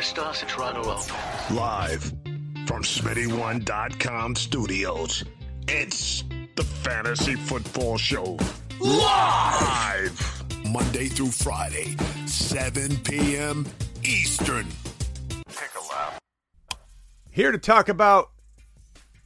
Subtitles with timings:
[0.00, 1.54] Estás en Toronto Open.
[1.54, 2.04] Live
[2.66, 5.24] from Smitty1.com studios.
[5.68, 6.24] It's
[6.56, 8.38] the Fantasy Football Show.
[8.80, 10.44] Live!
[10.64, 13.66] Monday through Friday, 7 p.m.
[14.02, 14.66] Eastern.
[15.48, 16.18] Take a lap.
[17.30, 18.30] Here to talk about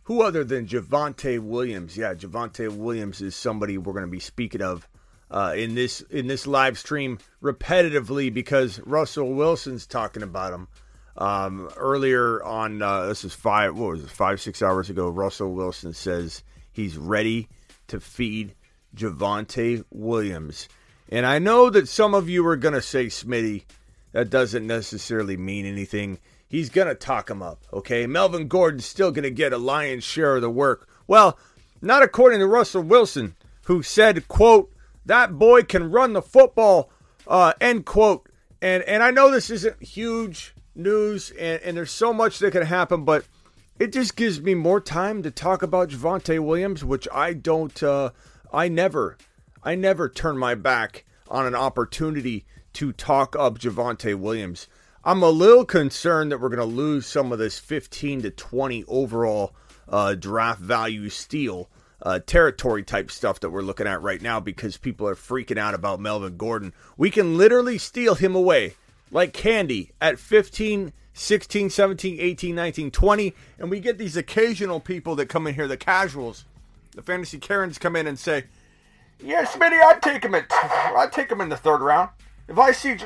[0.02, 1.96] who other than Javonte Williams.
[1.96, 4.88] Yeah, Javonte Williams is somebody we're going to be speaking of
[5.34, 10.68] uh, in this in this live stream repetitively because Russell Wilson's talking about him.
[11.16, 13.76] Um, earlier on, uh, this is five.
[13.76, 14.10] What was it?
[14.10, 15.08] Five six hours ago.
[15.08, 17.48] Russell Wilson says he's ready
[17.88, 18.54] to feed
[18.96, 20.68] Javonte Williams,
[21.08, 23.64] and I know that some of you are to say, "Smitty,
[24.12, 28.06] that doesn't necessarily mean anything." He's to talk him up, okay?
[28.06, 30.88] Melvin Gordon's still to get a lion's share of the work.
[31.08, 31.36] Well,
[31.82, 34.70] not according to Russell Wilson, who said, quote,
[35.06, 36.90] that boy can run the football,
[37.26, 38.28] uh, end quote.
[38.60, 42.64] And, and I know this isn't huge news, and, and there's so much that can
[42.64, 43.24] happen, but
[43.78, 48.10] it just gives me more time to talk about Javonte Williams, which I don't, uh,
[48.52, 49.18] I never,
[49.62, 54.68] I never turn my back on an opportunity to talk up Javonte Williams.
[55.04, 58.84] I'm a little concerned that we're going to lose some of this 15 to 20
[58.88, 59.54] overall
[59.88, 61.68] uh, draft value steal
[62.04, 65.74] uh, territory type stuff that we're looking at right now because people are freaking out
[65.74, 66.74] about Melvin Gordon.
[66.96, 68.74] We can literally steal him away
[69.10, 73.34] like candy at 15, 16, 17, 18, 19, 20.
[73.58, 76.44] And we get these occasional people that come in here, the casuals,
[76.94, 78.44] the fantasy Karens come in and say,
[79.20, 82.10] Yeah, Smitty, I'd take him at, I'd take him in the third round.
[82.48, 82.96] If I see.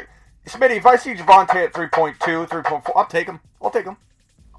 [0.46, 3.38] Smitty, if I see Javonte at 3.2, 3.4, I'll take him.
[3.60, 3.98] I'll take him.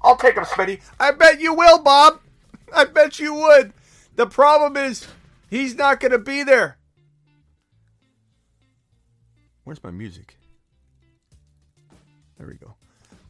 [0.02, 0.80] I'll take him, Smitty.
[1.00, 2.20] I bet you will, Bob.
[2.72, 3.72] I bet you would.
[4.20, 5.08] The problem is,
[5.48, 6.76] he's not going to be there.
[9.64, 10.36] Where's my music?
[12.36, 12.74] There we go.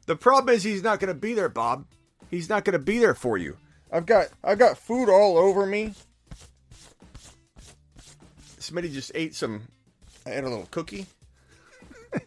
[0.06, 1.86] The problem is he's not going to be there, Bob.
[2.28, 3.56] He's not going to be there for you.
[3.92, 5.94] I've got I've got food all over me.
[8.58, 9.68] Smitty just ate some.
[10.26, 11.06] I ate a little cookie.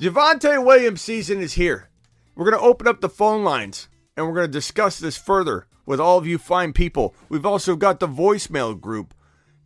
[0.00, 1.88] Javonte Williams season is here.
[2.36, 5.66] We're going to open up the phone lines and we're going to discuss this further
[5.90, 7.16] with all of you fine people.
[7.28, 9.12] We've also got the voicemail group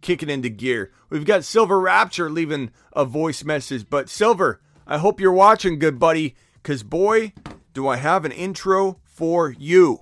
[0.01, 0.91] kicking into gear.
[1.11, 3.91] We've got Silver Rapture leaving a voice message.
[3.91, 7.35] But Silver, I hope you're watching, good buddy, because boy,
[7.75, 10.01] do I have an intro for you.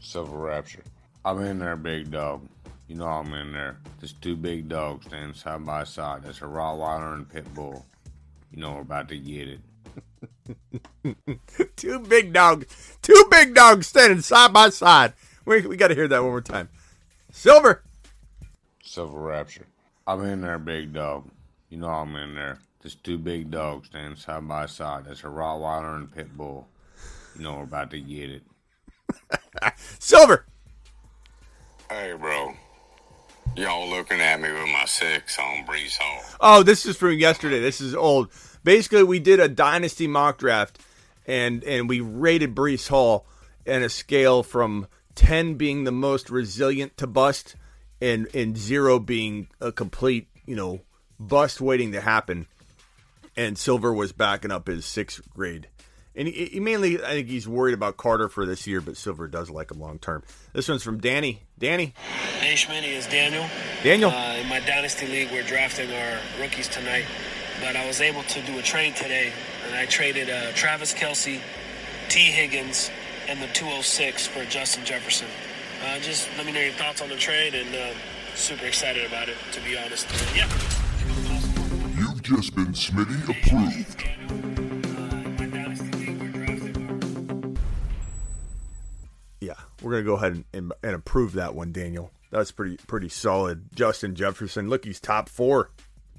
[0.00, 0.84] Silver Rapture.
[1.24, 2.48] I'm in there, big dog.
[2.86, 3.78] You know I'm in there.
[4.00, 6.22] Just two big dogs standing side by side.
[6.22, 7.84] That's a Rottweiler and Pit Bull.
[8.52, 11.16] You know we're about to get it.
[11.76, 15.14] two big dogs, two big dogs standing side by side.
[15.44, 16.68] We, we got to hear that one more time.
[17.30, 17.82] Silver.
[18.82, 19.66] Silver Rapture.
[20.06, 21.30] I'm in there, big dog.
[21.68, 22.58] You know I'm in there.
[22.82, 25.06] Just two big dogs standing side by side.
[25.06, 26.68] That's a Rottweiler and Pit Bull.
[27.36, 28.42] You know we're about to get it.
[29.98, 30.46] Silver.
[31.90, 32.54] Hey, bro.
[33.56, 36.22] Y'all looking at me with my six on Breece Hall.
[36.40, 37.60] Oh, this is from yesterday.
[37.60, 38.30] This is old.
[38.64, 40.80] Basically, we did a dynasty mock draft,
[41.26, 43.26] and and we rated Breece Hall
[43.64, 47.56] in a scale from ten being the most resilient to bust,
[48.00, 50.80] and and zero being a complete you know
[51.18, 52.46] bust waiting to happen.
[53.36, 55.68] And Silver was backing up his sixth grade.
[56.16, 59.26] And he, he, mainly, I think he's worried about Carter for this year, but Silver
[59.26, 60.22] does like him long term.
[60.52, 61.42] This one's from Danny.
[61.58, 61.94] Danny.
[62.38, 63.44] Hey, Schmitty, is Daniel.
[63.82, 64.10] Daniel.
[64.10, 67.04] Uh, in my Dynasty League, we're drafting our rookies tonight,
[67.60, 69.32] but I was able to do a trade today,
[69.66, 71.40] and I traded uh, Travis Kelce,
[72.08, 72.20] T.
[72.20, 72.90] Higgins,
[73.28, 75.26] and the 206 for Justin Jefferson.
[75.84, 77.90] Uh, just let me know your thoughts on the trade, and uh,
[78.34, 80.06] super excited about it, to be honest.
[80.34, 80.48] yeah.
[81.96, 84.04] You've just been Smitty approved.
[89.40, 92.10] Yeah, we're gonna go ahead and, and, and, approve that one, Daniel.
[92.30, 93.68] That's pretty pretty solid.
[93.74, 95.70] Justin Jefferson, look, he's top four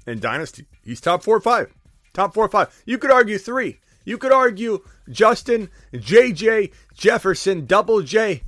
[0.06, 0.66] in Dynasty.
[0.82, 1.74] He's top four or five,
[2.12, 2.82] top four or five.
[2.86, 3.80] You could argue three.
[4.06, 8.44] You could argue Justin JJ Jefferson, double J,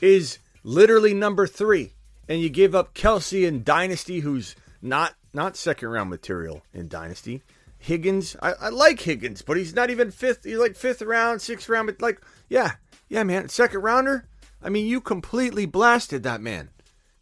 [0.00, 1.92] is literally number three,
[2.26, 7.42] and you give up Kelce and Dynasty, who's not not second round material in Dynasty.
[7.78, 8.34] Higgins.
[8.42, 10.44] I, I like Higgins, but he's not even fifth.
[10.44, 11.86] He's like fifth round, sixth round.
[11.86, 12.72] But like, yeah,
[13.08, 14.26] yeah, man, second rounder.
[14.62, 16.70] I mean, you completely blasted that man.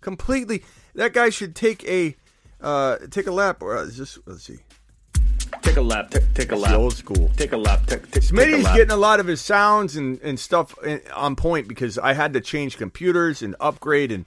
[0.01, 0.63] Completely.
[0.95, 2.17] That guy should take a
[2.61, 3.61] uh, take a lap.
[3.61, 4.19] Or uh, is this?
[4.25, 4.59] Let's see.
[5.67, 6.11] Take a lap.
[6.11, 6.75] Take, take a lap.
[6.75, 7.29] old school.
[7.37, 7.87] Take a lap.
[7.87, 11.01] Take, take, take a Smitty's getting a lot of his sounds and, and stuff in,
[11.15, 14.27] on point because I had to change computers and upgrade and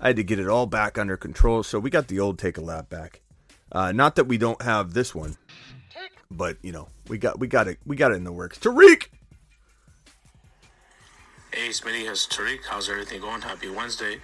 [0.00, 1.62] I had to get it all back under control.
[1.62, 3.20] So we got the old take a lap back.
[3.70, 5.36] Uh, not that we don't have this one,
[6.30, 8.58] but you know we got we got it we got it in the works.
[8.58, 9.08] Tariq,
[11.52, 12.60] Hey, Smitty, has Tariq.
[12.68, 13.40] How's everything going?
[13.42, 14.16] Happy Wednesday.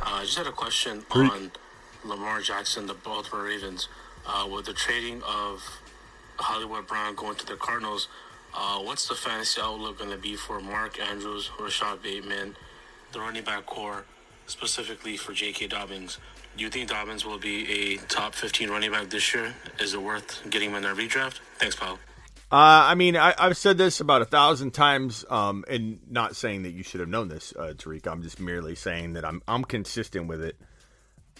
[0.00, 1.30] Uh, I just had a question Tariq.
[1.30, 1.50] on
[2.04, 3.88] Lamar Jackson, the Baltimore Ravens.
[4.26, 5.62] Uh, with the trading of
[6.38, 8.08] Hollywood Brown going to the Cardinals,
[8.54, 12.54] uh, what's the fantasy outlook going to be for Mark Andrews, Rashod Bateman,
[13.12, 14.04] the running back core,
[14.48, 15.68] specifically for J.K.
[15.68, 16.18] Dobbins?
[16.56, 19.54] Do you think Dobbins will be a top 15 running back this year?
[19.78, 21.38] Is it worth getting him in a redraft?
[21.58, 21.98] Thanks, Paul.
[22.50, 26.62] Uh, I mean, I, I've said this about a thousand times, um, and not saying
[26.62, 28.06] that you should have known this, uh, Tariq.
[28.10, 30.56] I'm just merely saying that I'm I'm consistent with it.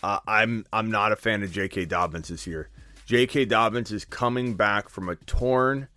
[0.02, 1.86] Uh, I'm I'm not a fan of J.K.
[1.86, 2.68] Dobbins this year.
[3.06, 3.46] J.K.
[3.46, 5.88] Dobbins is coming back from a torn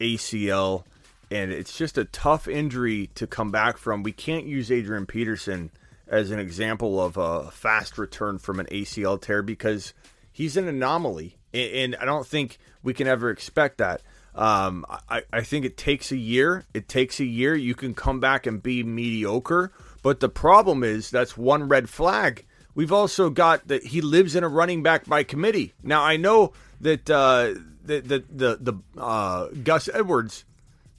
[0.00, 0.82] ACL,
[1.30, 4.02] and it's just a tough injury to come back from.
[4.02, 5.70] We can't use Adrian Peterson
[6.08, 9.94] as an example of a fast return from an ACL tear because
[10.30, 14.02] he's an anomaly, and, I don't think we can ever expect that.
[14.34, 16.64] Um, I, I think it takes a year.
[16.74, 17.54] It takes a year.
[17.54, 19.72] You can come back and be mediocre,
[20.02, 22.44] but the problem is that's one red flag.
[22.74, 25.72] We've also got that he lives in a running back by committee.
[25.82, 26.52] Now I know
[26.82, 30.44] that uh, the the the, the uh, Gus Edwards,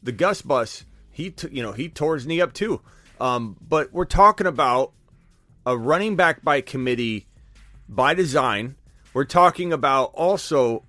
[0.02, 2.82] the Gus bus, he t- you know he tore his knee up too.
[3.20, 4.94] Um, but we're talking about
[5.66, 7.28] a running back by committee
[7.90, 8.76] by design.
[9.14, 10.84] We're talking about also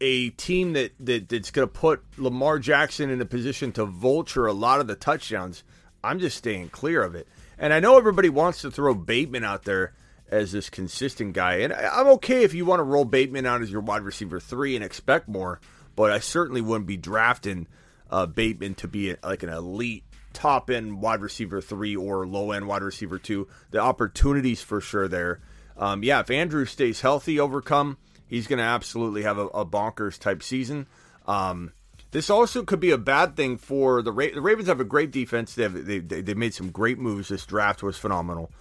[0.00, 4.46] a team that, that that's going to put Lamar Jackson in a position to vulture
[4.46, 5.64] a lot of the touchdowns.
[6.02, 7.26] I'm just staying clear of it.
[7.58, 9.94] And I know everybody wants to throw Bateman out there
[10.28, 11.56] as this consistent guy.
[11.56, 14.74] And I'm okay if you want to roll Bateman out as your wide receiver three
[14.74, 15.60] and expect more,
[15.96, 17.66] but I certainly wouldn't be drafting
[18.10, 22.66] uh, Bateman to be like an elite top end wide receiver three or low end
[22.66, 23.48] wide receiver two.
[23.70, 25.40] The opportunities for sure there.
[25.76, 27.96] Um, yeah, if Andrew stays healthy, overcome,
[28.26, 30.86] he's going to absolutely have a, a bonkers type season.
[31.26, 31.72] Um,
[32.10, 34.68] this also could be a bad thing for the Ra- the Ravens.
[34.68, 35.54] Have a great defense.
[35.54, 37.28] They have they, they they made some great moves.
[37.28, 38.52] This draft was phenomenal.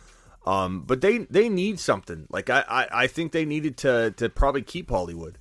[0.46, 2.26] Um, but they they need something.
[2.30, 5.38] Like I, I, I think they needed to to probably keep Hollywood.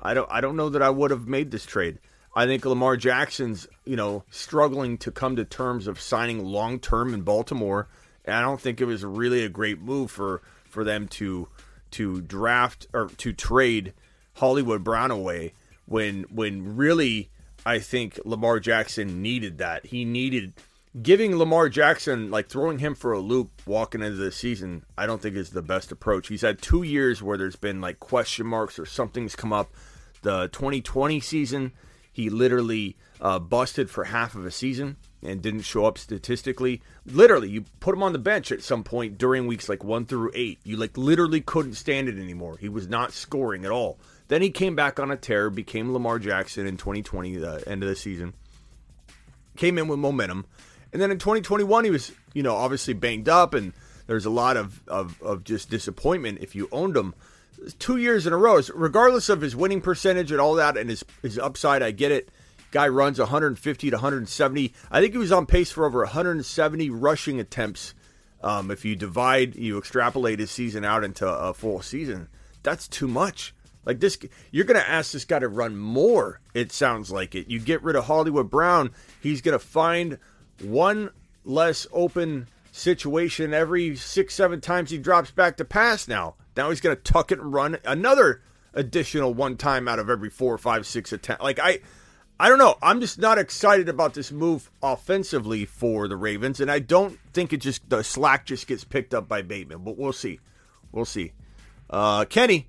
[0.00, 1.98] I don't I don't know that I would have made this trade.
[2.34, 7.12] I think Lamar Jackson's you know struggling to come to terms of signing long term
[7.14, 7.88] in Baltimore,
[8.24, 11.48] and I don't think it was really a great move for for them to
[11.92, 13.94] to draft or to trade
[14.34, 15.54] Hollywood Brown away
[15.86, 17.30] when when really
[17.66, 19.86] I think Lamar Jackson needed that.
[19.86, 20.54] He needed
[21.02, 24.84] giving Lamar Jackson like throwing him for a loop walking into the season.
[24.96, 26.28] I don't think is the best approach.
[26.28, 29.72] He's had 2 years where there's been like question marks or something's come up.
[30.22, 31.72] The 2020 season,
[32.12, 36.82] he literally uh, busted for half of a season and didn't show up statistically.
[37.06, 40.30] Literally, you put him on the bench at some point during weeks like 1 through
[40.34, 40.58] 8.
[40.64, 42.56] You like literally couldn't stand it anymore.
[42.58, 43.98] He was not scoring at all.
[44.28, 47.88] Then he came back on a tear, became Lamar Jackson in 2020, the end of
[47.88, 48.32] the season.
[49.56, 50.46] Came in with momentum.
[50.92, 53.72] And then in 2021, he was, you know, obviously banged up, and
[54.06, 57.14] there's a lot of, of, of just disappointment if you owned him.
[57.78, 61.04] Two years in a row, regardless of his winning percentage and all that and his,
[61.22, 62.30] his upside, I get it.
[62.70, 64.72] Guy runs 150 to 170.
[64.90, 67.94] I think he was on pace for over 170 rushing attempts.
[68.42, 72.28] Um, if you divide, you extrapolate his season out into a full season,
[72.62, 73.54] that's too much.
[73.84, 74.18] Like this,
[74.50, 76.40] you're going to ask this guy to run more.
[76.54, 77.48] It sounds like it.
[77.48, 80.18] You get rid of Hollywood Brown, he's going to find
[80.62, 81.10] one
[81.44, 86.06] less open situation every six, seven times he drops back to pass.
[86.06, 88.42] Now, now he's going to tuck it and run another
[88.74, 91.42] additional one time out of every four, five, six attempts.
[91.42, 91.80] Like I,
[92.38, 92.76] I don't know.
[92.82, 97.52] I'm just not excited about this move offensively for the Ravens, and I don't think
[97.52, 99.84] it just the slack just gets picked up by Bateman.
[99.84, 100.40] But we'll see.
[100.92, 101.32] We'll see.
[101.88, 102.68] Uh, Kenny,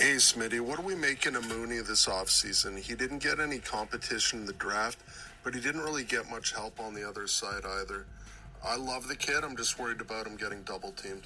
[0.00, 2.78] Hey, Smitty, what are we making of Mooney this offseason?
[2.78, 5.00] He didn't get any competition in the draft,
[5.42, 8.06] but he didn't really get much help on the other side either.
[8.64, 9.44] I love the kid.
[9.44, 11.24] I'm just worried about him getting double teamed.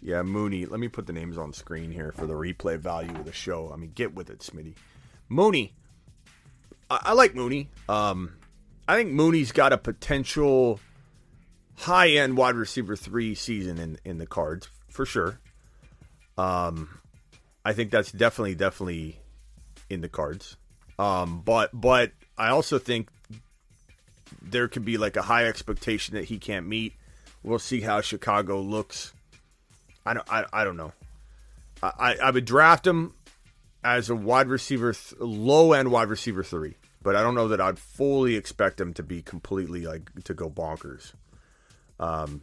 [0.00, 0.66] Yeah, Mooney.
[0.66, 3.70] Let me put the names on screen here for the replay value of the show.
[3.72, 4.74] I mean, get with it, Smitty.
[5.28, 5.74] Mooney.
[6.90, 7.68] I, I like Mooney.
[7.88, 8.34] Um,
[8.86, 10.80] I think Mooney's got a potential
[11.76, 15.40] high end wide receiver three season in, in the cards for sure.
[16.36, 17.00] Um,
[17.64, 19.20] I think that's definitely definitely
[19.90, 20.56] in the cards.
[20.98, 23.08] Um, but but I also think
[24.42, 26.94] there could be like a high expectation that he can't meet.
[27.42, 29.12] We'll see how Chicago looks.
[30.04, 30.92] I don't I, I don't know.
[31.82, 33.14] I, I would draft him
[33.84, 37.60] as a wide receiver, th- low end wide receiver three, but I don't know that
[37.60, 41.12] I'd fully expect him to be completely like to go bonkers.
[42.00, 42.42] Um,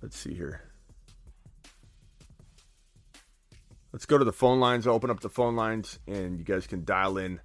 [0.00, 0.62] let's see here.
[3.92, 4.86] Let's go to the phone lines.
[4.86, 7.40] I'll open up the phone lines, and you guys can dial in.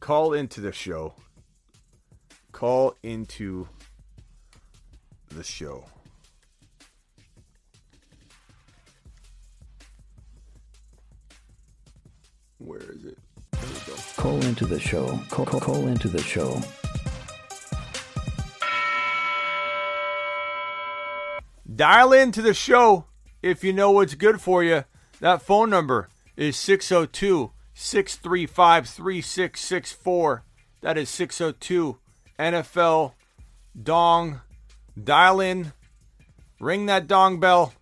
[0.00, 1.14] Call into the show.
[2.52, 3.66] Call into
[5.30, 5.84] the show.
[12.58, 13.18] Where is it?
[13.52, 14.00] There we go.
[14.16, 15.18] Call into the show.
[15.30, 16.60] Call, call, call into the show.
[21.74, 23.06] Dial into the show
[23.42, 24.84] if you know what's good for you.
[25.20, 30.44] That phone number is 602 635 3664.
[30.82, 31.98] That is 602
[32.38, 33.12] NFL
[33.80, 34.40] Dong.
[35.02, 35.72] Dial in,
[36.60, 37.72] ring that dong bell.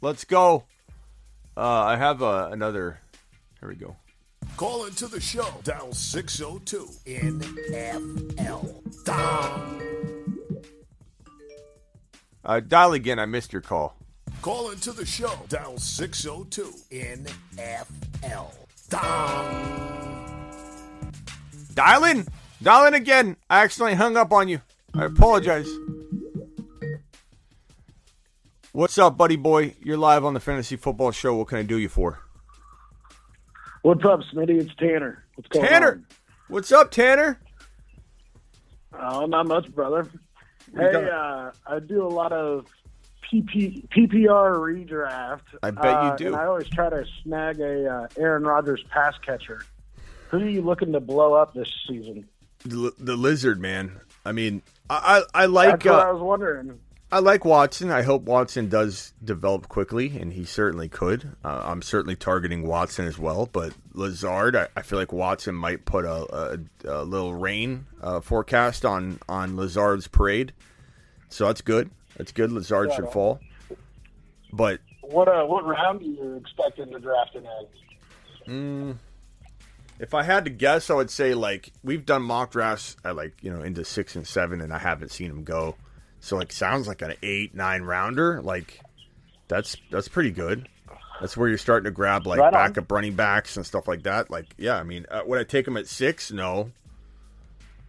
[0.00, 0.64] Let's go.
[1.56, 2.98] Uh, I have uh, another.
[3.60, 3.96] Here we go.
[4.56, 5.46] Call into the show.
[5.62, 9.04] Dial 602 NFL.
[9.04, 10.38] Dong.
[12.44, 13.20] Uh, dial again.
[13.20, 13.96] I missed your call.
[14.42, 15.32] Call into the show.
[15.48, 18.52] Dial 602 NFL.
[18.88, 19.92] Dong.
[21.74, 22.26] Dial in.
[22.62, 23.36] Dial in again.
[23.50, 24.60] I accidentally hung up on you.
[24.94, 25.68] I apologize.
[28.70, 29.74] What's up, buddy boy?
[29.82, 31.34] You're live on the Fantasy Football Show.
[31.34, 32.20] What can I do you for?
[33.82, 34.60] What's up, Smitty?
[34.60, 35.24] It's Tanner.
[35.34, 35.92] What's going Tanner.
[35.92, 36.06] on?
[36.48, 37.40] What's up, Tanner?
[38.96, 40.08] Oh, not much, brother.
[40.72, 42.66] We Hey, uh, I do a lot of
[43.30, 45.40] PP, PPR redraft.
[45.64, 46.26] I bet you uh, do.
[46.28, 49.62] And I always try to snag a uh, Aaron Rodgers pass catcher.
[50.30, 52.28] Who are you looking to blow up this season?
[52.64, 54.00] The, the lizard, man.
[54.24, 56.78] I mean, I I, I like That's what uh, I was wondering.
[57.10, 57.90] I like Watson.
[57.90, 61.36] I hope Watson does develop quickly, and he certainly could.
[61.44, 65.84] Uh, I'm certainly targeting Watson as well, but Lazard, I, I feel like Watson might
[65.84, 70.54] put a, a, a little rain uh, forecast on on Lazard's parade,
[71.28, 71.90] so that's good.
[72.16, 72.50] That's good.
[72.50, 73.40] Lazard Yeah, should fall,
[74.50, 77.44] but What uh, what round are you expecting to draft him
[78.46, 78.94] in?
[78.94, 78.96] Mm,
[80.02, 83.34] if I had to guess, I would say like we've done mock drafts at like
[83.42, 85.76] you know into six and seven, and I haven't seen him go.
[86.20, 88.42] So like sounds like an eight nine rounder.
[88.42, 88.80] Like
[89.48, 90.68] that's that's pretty good.
[91.20, 92.52] That's where you're starting to grab like Right on.
[92.52, 94.30] backup running backs and stuff like that.
[94.30, 96.32] Like yeah, I mean, uh, would I take him at six?
[96.32, 96.72] No.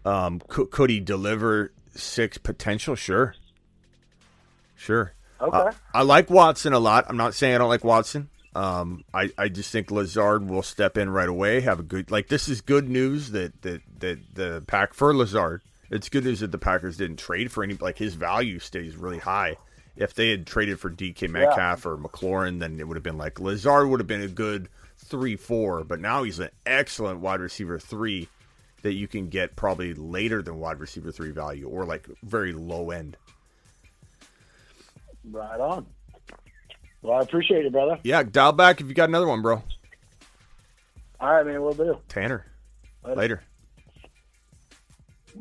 [0.05, 2.95] Um, could, could he deliver six potential?
[2.95, 3.33] Sure.
[4.75, 5.13] Sure.
[5.41, 5.57] Okay.
[5.57, 7.05] Uh, I like Watson a lot.
[7.07, 8.29] I'm not saying I don't like Watson.
[8.55, 11.61] Um, I, I just think Lazard will step in right away.
[11.61, 15.61] Have a good like this is good news that that that the pack for Lazard.
[15.89, 19.19] It's good news that the Packers didn't trade for any like his value stays really
[19.19, 19.57] high.
[19.95, 23.39] If they had traded for DK Metcalf or McLaurin, then it would have been like
[23.39, 25.83] Lazard would have been a good three four.
[25.83, 28.27] But now he's an excellent wide receiver three
[28.83, 32.91] that you can get probably later than wide receiver three value or like very low
[32.91, 33.17] end.
[35.23, 35.85] Right on.
[37.03, 37.99] Well, I appreciate it, brother.
[38.03, 39.61] Yeah, dial back if you got another one, bro.
[41.19, 41.61] All right, man.
[41.61, 41.99] We'll do.
[42.07, 42.45] Tanner.
[43.03, 43.15] Later.
[43.15, 43.43] Later.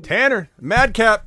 [0.03, 1.27] Tanner, Madcap.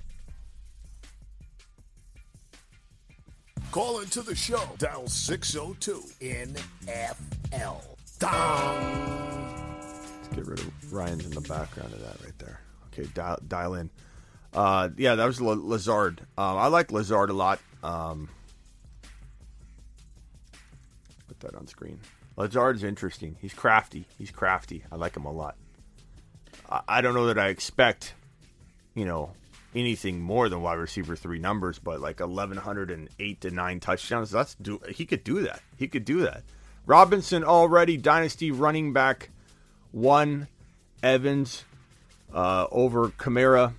[3.71, 4.61] Call into the show.
[4.77, 7.81] Dial 602 NFL.
[8.19, 9.77] Dom.
[9.79, 12.61] Let's get rid of Ryan's in the background of that right there.
[12.87, 13.89] Okay, dial, dial in.
[14.53, 16.21] Uh, yeah, that was L- Lazard.
[16.37, 17.59] Um, I like Lazard a lot.
[17.83, 18.29] Um,
[21.39, 21.99] put that on screen.
[22.37, 23.37] Lazard's interesting.
[23.39, 24.05] He's crafty.
[24.17, 24.83] He's crafty.
[24.91, 25.55] I like him a lot.
[26.69, 28.13] I, I don't know that I expect,
[28.93, 29.31] you know,
[29.73, 33.79] anything more than wide receiver three numbers, but like eleven hundred and eight to nine
[33.79, 34.31] touchdowns.
[34.31, 34.79] That's do.
[34.89, 35.61] He could do that.
[35.77, 36.43] He could do that.
[36.85, 39.29] Robinson already dynasty running back
[39.91, 40.47] one.
[41.03, 41.65] Evans
[42.33, 43.73] uh, over Kamara.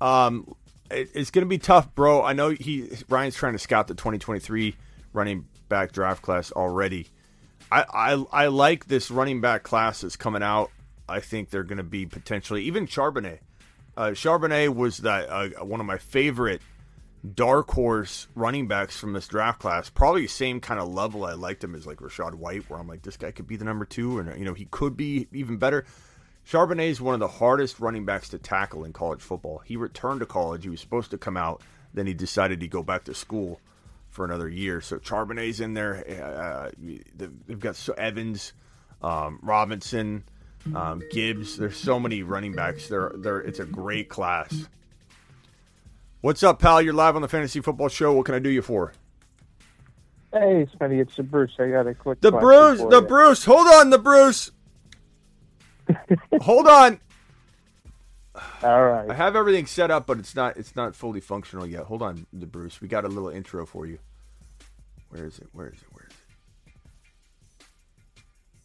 [0.00, 0.54] Um,
[0.90, 2.22] it, it's going to be tough, bro.
[2.22, 4.76] I know he Ryan's trying to scout the 2023
[5.12, 7.06] running back draft class already.
[7.70, 10.70] I, I I like this running back class that's coming out.
[11.08, 13.38] I think they're going to be potentially even Charbonnet.
[13.96, 16.60] Uh, Charbonnet was that uh, one of my favorite
[17.34, 19.88] dark horse running backs from this draft class.
[19.88, 23.00] Probably same kind of level I liked him as like Rachaad White, where I'm like,
[23.00, 25.86] this guy could be the number two, and you know he could be even better.
[26.46, 29.62] Charbonnet is one of the hardest running backs to tackle in college football.
[29.64, 30.64] He returned to college.
[30.64, 31.62] He was supposed to come out,
[31.94, 33.58] then he decided to go back to school
[34.12, 34.80] for another year.
[34.80, 36.04] So Charbonnet's in there.
[36.06, 36.70] Uh,
[37.16, 38.52] they've got so Evans,
[39.02, 40.24] um, Robinson,
[40.74, 41.56] um, Gibbs.
[41.56, 42.88] There's so many running backs.
[42.88, 44.68] They're, they're, it's a great class.
[46.20, 46.80] What's up, pal?
[46.82, 48.12] You're live on the Fantasy Football Show.
[48.12, 48.92] What can I do you for?
[50.32, 51.52] Hey, Smitty, it's the Bruce.
[51.58, 52.20] I got a quick.
[52.20, 53.08] The Bruce, the you.
[53.08, 53.44] Bruce.
[53.44, 54.50] Hold on, the Bruce.
[56.40, 57.00] Hold on.
[58.62, 59.10] All right.
[59.10, 61.84] I have everything set up, but it's not it's not fully functional yet.
[61.84, 62.80] Hold on, the Bruce.
[62.80, 63.98] We got a little intro for you.
[65.10, 65.48] Where is it?
[65.52, 65.88] Where is it?
[65.92, 66.18] Where is it?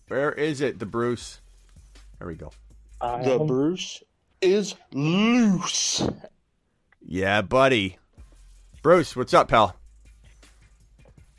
[0.08, 1.42] Where is it, the Bruce?
[2.18, 2.52] There we go.
[3.02, 4.02] The Bruce
[4.42, 6.02] is loose.
[7.06, 7.98] Yeah, buddy.
[8.82, 9.76] Bruce, what's up, pal?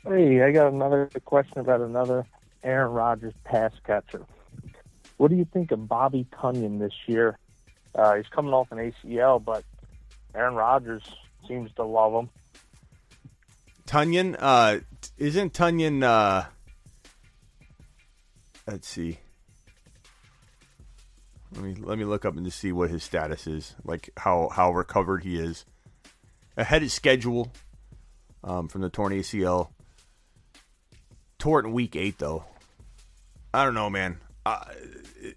[0.05, 2.25] Hey, I got another question about another
[2.63, 4.25] Aaron Rodgers pass catcher.
[5.17, 7.37] What do you think of Bobby Tonyan this year?
[7.99, 9.65] Uh, he's coming off an ACL, but
[10.33, 11.03] Aaron Rodgers
[11.45, 12.29] seems to love him.
[13.85, 14.79] Tonyan, uh,
[15.17, 16.45] isn't Tonyan, uh,
[18.65, 19.19] let's see.
[21.53, 24.47] Let me let me look up and just see what his status is, like how
[24.49, 25.65] how recovered he is.
[26.55, 27.51] Ahead of schedule
[28.45, 29.69] um, from the torn ACL.
[31.37, 32.45] Tore it in week eight though.
[33.53, 34.19] I don't know, man.
[34.45, 34.63] Uh,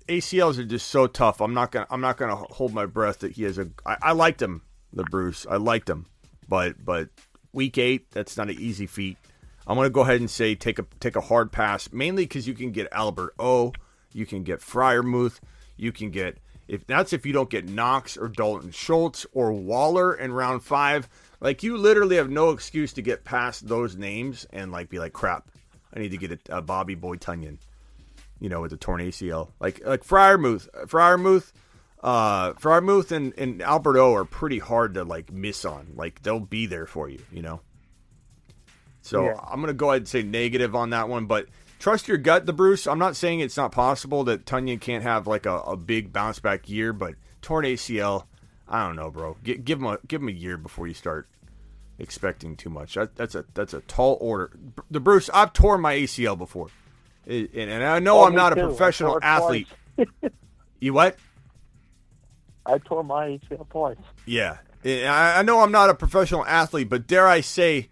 [0.08, 1.40] ACLs are just so tough.
[1.40, 3.68] I'm not gonna I'm not gonna hold my breath that he has a.
[3.84, 4.62] I, I liked him,
[4.92, 5.46] the Bruce.
[5.48, 6.06] I liked him,
[6.48, 7.08] but but
[7.52, 9.16] week eight, that's not an easy feat.
[9.66, 12.54] I'm gonna go ahead and say take a take a hard pass, mainly because you
[12.54, 13.72] can get Albert O,
[14.12, 15.40] you can get Freiermuth,
[15.76, 20.14] you can get if that's if you don't get Knox or Dalton Schultz or Waller
[20.14, 21.08] in round five.
[21.40, 25.12] Like you literally have no excuse to get past those names and like be like
[25.12, 25.50] crap.
[25.94, 27.58] I need to get a, a Bobby Boy Tonyan,
[28.42, 29.52] you know, with a torn ACL.
[29.60, 31.52] Like like Freiermuth, Freiermuth,
[32.02, 35.92] uh, Freiermuth and and Alberto are pretty hard to like miss on.
[35.94, 37.60] Like they'll be there for you, you know.
[39.00, 39.40] So Yeah.
[39.48, 41.46] I'm gonna go ahead and say negative on that one, but
[41.78, 42.86] trust your gut, the Bruce.
[42.88, 46.40] I'm not saying it's not possible that Tonyan can't have like a, a big bounce
[46.40, 48.26] back year, but torn ACL,
[48.68, 49.36] I don't know, bro.
[49.44, 51.28] Gi- give him a give him a year before you start
[51.98, 52.94] expecting too much.
[52.94, 54.50] That, that's a that's a tall order.
[54.90, 56.68] The Bruce, I've torn my ACL before,
[57.26, 58.62] It- and, and I know Oh, I'm not a too.
[58.62, 59.68] I professional athlete.
[60.80, 61.16] You what?
[62.66, 63.96] I tore my ACL twice.
[64.26, 67.88] Yeah, I, I know I'm not a professional athlete, but dare I say,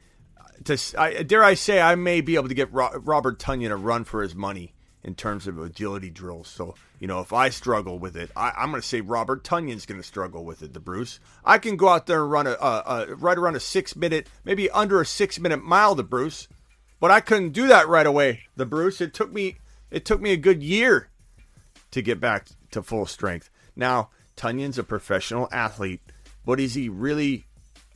[0.65, 3.77] to I, dare I say, I may be able to get Ro- Robert Tonyan a
[3.77, 6.49] run for his money in terms of agility drills.
[6.49, 9.87] So you know, if I struggle with it, I, I'm going to say Robert Tonyan's
[9.87, 10.73] going to struggle with it.
[10.75, 13.61] The Bruce, I can go out there and run a, a, a right around a
[13.61, 15.95] six minute, maybe under a six minute mile.
[15.95, 16.47] The Bruce,
[17.01, 18.43] but I couldn't do that right away.
[18.57, 19.57] The Bruce, it took me
[19.91, 21.09] it took me a good year
[21.91, 23.51] to get back to full strength.
[23.75, 26.01] Now, Tonyan's a professional athlete,
[26.45, 27.47] but is he really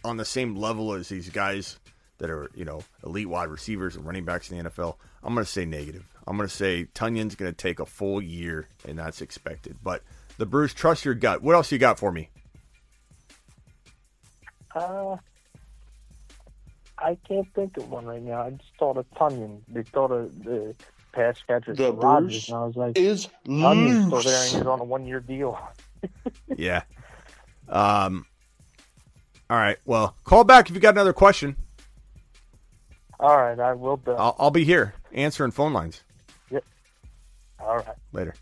[0.05, 1.79] on the same level as these guys
[2.19, 4.97] that are, you know, elite wide receivers and running backs in the NFL?
[5.23, 6.09] I'm going to say negative.
[6.27, 9.77] I'm going to say Tonyan's going to take a full year, and that's expected.
[9.83, 10.03] But
[10.37, 11.43] the Bruce, trust your gut.
[11.43, 12.31] What else you got for me?
[14.75, 15.17] Uh,
[16.99, 18.43] I can't think of one right now.
[18.43, 19.61] I just thought of Tonyan.
[19.69, 20.75] They thought of the
[21.13, 24.81] pass catcher The Bruce and I was like, is Tonyan's still there, and he's on
[24.81, 25.59] a one-year deal.
[26.55, 26.83] Yeah.
[27.67, 28.27] Um.
[29.49, 29.79] All right.
[29.87, 31.57] Well, call back if you got another question.
[33.19, 34.11] All right, I will do.
[34.13, 36.03] I'll, I'll be here answering phone lines
[36.51, 36.65] Yep.
[37.59, 37.87] All right.
[38.13, 38.35] later.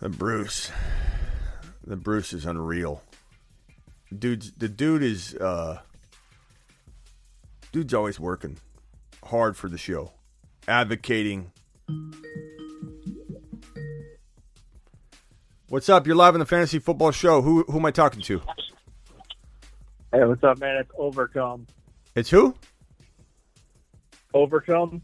[0.00, 0.70] The Bruce.
[1.86, 3.02] The Bruce is unreal.
[4.16, 5.80] Dude's the dude is uh
[7.72, 8.58] dude's always working
[9.24, 10.12] hard for the show.
[10.66, 11.52] Advocating.
[15.68, 16.06] What's up?
[16.06, 17.42] You're live on the Fantasy Football Show.
[17.42, 18.40] Who who am I talking to?
[20.12, 20.76] Hey, what's up, man?
[20.76, 21.66] It's Overcome.
[22.14, 22.54] It's who?
[24.32, 25.02] Overcome.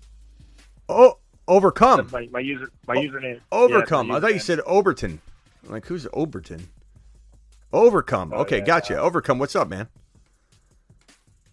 [0.89, 2.09] Oh, overcome.
[2.11, 3.41] My, my user my username.
[3.53, 4.09] Overcome.
[4.09, 5.21] Yeah, I that's my thought you said Overton.
[5.65, 6.69] I'm like, who's Overton?
[7.75, 8.33] Overcome.
[8.33, 8.97] Oh, okay, yeah, gotcha.
[8.97, 9.41] Overcome.
[9.41, 9.89] What's up, man?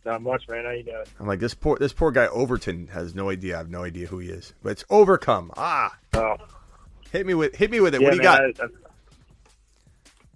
[0.06, 0.66] Not much, man.
[0.66, 1.04] How you doing?
[1.20, 3.56] I'm like this poor this poor guy Overton has no idea.
[3.56, 4.54] I have no idea who he is.
[4.62, 5.52] But it's Overcome.
[5.58, 5.98] Ah.
[6.14, 6.38] Oh.
[7.12, 8.02] Hit me with hit me with it.
[8.02, 8.62] Yeah, what do you man, got?
[8.62, 8.70] I- I-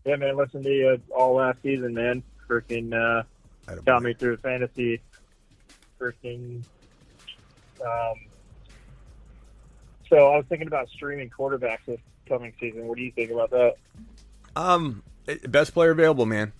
[0.05, 0.37] yeah, man.
[0.37, 2.23] Listen to you all last season, man.
[2.47, 3.23] Freaking uh,
[3.85, 5.01] got me through fantasy.
[5.99, 6.63] Freaking
[7.81, 8.15] Um,
[10.09, 12.87] so I was thinking about streaming quarterbacks this coming season.
[12.87, 13.75] What do you think about that?
[14.55, 15.01] Um,
[15.47, 16.53] best player available, man.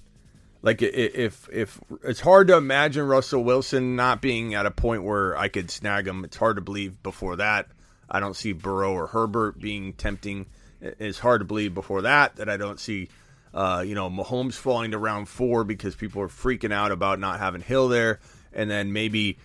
[0.62, 5.38] Like if if it's hard to imagine Russell Wilson not being at a point where
[5.38, 6.26] I could snag him.
[6.26, 7.68] It's hard to believe before that.
[8.10, 10.48] I don't see Burrow or Herbert being tempting.
[10.82, 13.10] It's hard to believe before that that I don't see,
[13.54, 17.40] uh, you know, Mahomes falling to round four because people are freaking out about not
[17.40, 18.20] having Hill there,
[18.52, 19.38] and then maybe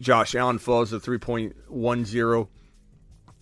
[0.00, 2.48] Josh Allen falls to three point one zero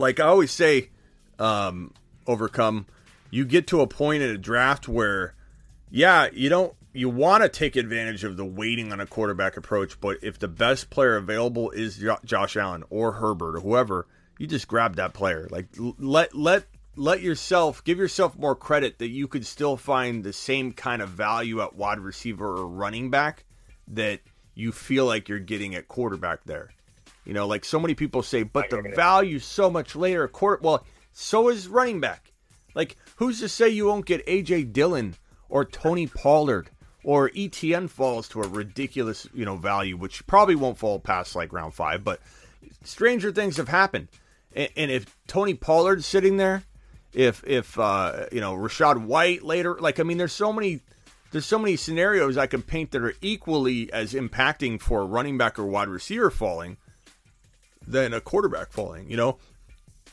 [0.03, 0.91] like I always say,
[1.39, 1.95] um,
[2.27, 2.87] overcome.
[3.33, 5.35] You get to a point in a draft where,
[5.91, 9.99] yeah, you don't you want to take advantage of the waiting on a quarterback approach,
[10.01, 14.07] but if the best player available is Josh Allen or Herbert or whoever,
[14.39, 15.49] you just grab that player.
[15.51, 15.69] Like
[15.99, 16.65] let let
[16.95, 21.09] let yourself give yourself more credit that you could still find the same kind of
[21.09, 23.45] value at wide receiver or running back
[23.89, 24.21] that
[24.55, 26.69] you feel like you're getting at quarterback there.
[27.25, 30.25] You know, like so many people say, but the value's so much later.
[30.25, 32.32] at Quarter, well, so is running back.
[32.75, 35.17] Like, who's to say you won't get AJ Dillon
[35.49, 36.71] or Tony Pollard
[37.05, 41.53] or ETN falls to a ridiculous, you know, value, which probably won't fall past like
[41.53, 42.21] round five, but
[42.85, 44.09] stranger things have happened.
[44.55, 46.63] And, and if Tony Pollard's sitting there,
[47.13, 50.81] if if uh, you know Rachaad White later, like I mean, there's so many
[51.31, 55.39] there's so many scenarios I can paint that are equally as impacting for a running
[55.39, 56.77] back or wide receiver falling
[57.87, 59.11] than a quarterback falling.
[59.11, 59.39] You know,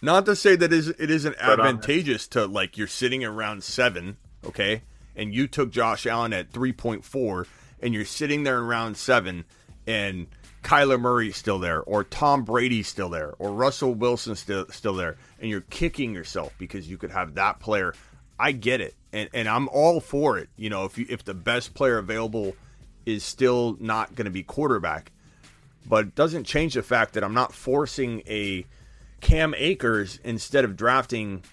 [0.02, 1.60] not to say that is it isn't on.
[1.60, 4.84] advantageous to like you're sitting in round seven, okay,
[5.16, 7.48] and you took Josh Allen at three point four,
[7.82, 9.46] and you're sitting there in round seven,
[9.88, 10.28] and
[10.64, 15.18] Kyler Murray's still there, or Tom Brady's still there, or Russell Wilson's still still there,
[15.40, 17.94] and you're kicking yourself because you could have that player.
[18.38, 20.50] I get it, and and I'm all for it.
[20.56, 22.56] You know, if you if the best player available
[23.06, 25.12] is still not going to be quarterback,
[25.86, 28.66] but it doesn't change the fact that I'm not forcing a
[29.22, 31.44] Cam Akers instead of drafting,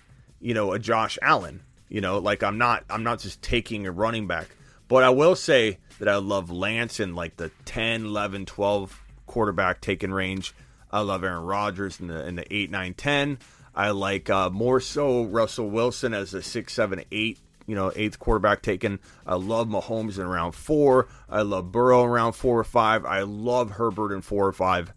[0.40, 1.62] you know, a Josh Allen.
[1.88, 4.48] You know, like I'm not I'm not just taking a running back.
[4.88, 9.80] But I will say that I love Lance in like the 10, 11, 12 quarterback
[9.80, 10.54] taking range.
[10.90, 13.38] I love Aaron Rodgers in the in the 8, 9, 10.
[13.74, 18.18] I like uh, more so Russell Wilson as a 6, 7, 8 you know, eighth
[18.18, 19.00] quarterback taken.
[19.26, 21.08] I love Mahomes in round four.
[21.28, 23.04] I love Burrow in round four or five.
[23.04, 24.92] I love Herbert in four or five.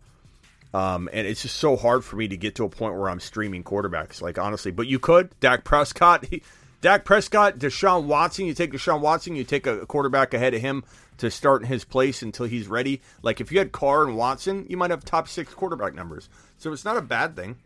[0.73, 3.19] Um, and it's just so hard for me to get to a point where I'm
[3.19, 4.71] streaming quarterbacks, like honestly.
[4.71, 6.43] But you could, Dak Prescott, he,
[6.81, 8.45] Dak Prescott, Deshaun Watson.
[8.45, 10.83] You take Deshaun Watson, you take a quarterback ahead of him
[11.17, 13.01] to start in his place until he's ready.
[13.21, 16.29] Like if you had Carr and Watson, you might have top six quarterback numbers.
[16.57, 17.57] So it's not a bad thing.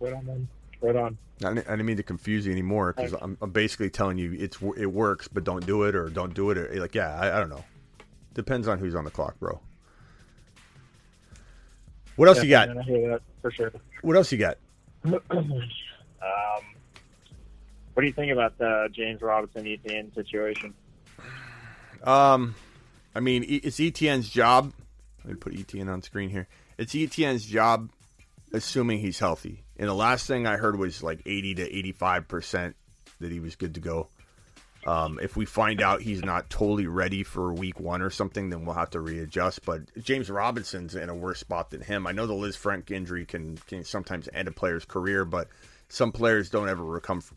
[0.00, 0.48] Right on, man.
[0.80, 1.18] Right on.
[1.44, 4.86] I didn't, mean to confuse you anymore because I'm, I'm basically telling you it's it
[4.86, 7.48] works, but don't do it or don't do it or like yeah, I, I don't
[7.48, 7.64] know.
[8.34, 9.60] Depends on who's on the clock, bro.
[12.16, 12.76] What else you got?
[12.76, 13.72] I hear that for sure.
[14.02, 14.58] What else you got?
[15.04, 15.20] um,
[17.94, 20.74] what do you think about the James Robinson ETN situation?
[22.04, 22.54] Um,
[23.14, 24.72] I mean, it's ETN's job.
[25.24, 26.48] Let me put ETN on screen here.
[26.78, 27.90] It's ETN's job,
[28.52, 29.64] assuming he's healthy.
[29.76, 32.76] And the last thing I heard was like 80 to 85 percent
[33.20, 34.08] that he was good to go.
[34.84, 38.64] Um, if we find out he's not totally ready for week one or something, then
[38.64, 39.64] we'll have to readjust.
[39.64, 42.06] But James Robinson's in a worse spot than him.
[42.06, 45.48] I know the Lisfranc injury can, can sometimes end a player's career, but
[45.88, 46.84] some players don't ever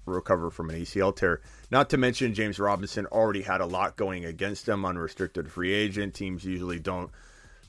[0.05, 1.41] recover from an ACL tear.
[1.69, 6.13] Not to mention, James Robinson already had a lot going against him, unrestricted free agent.
[6.13, 7.11] Teams usually don't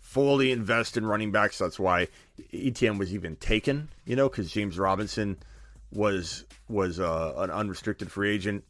[0.01, 1.59] fully invest in running backs.
[1.59, 2.07] That's why
[2.53, 5.37] ETN was even taken, you know, because James Robinson
[5.93, 8.65] was was uh, an unrestricted free agent,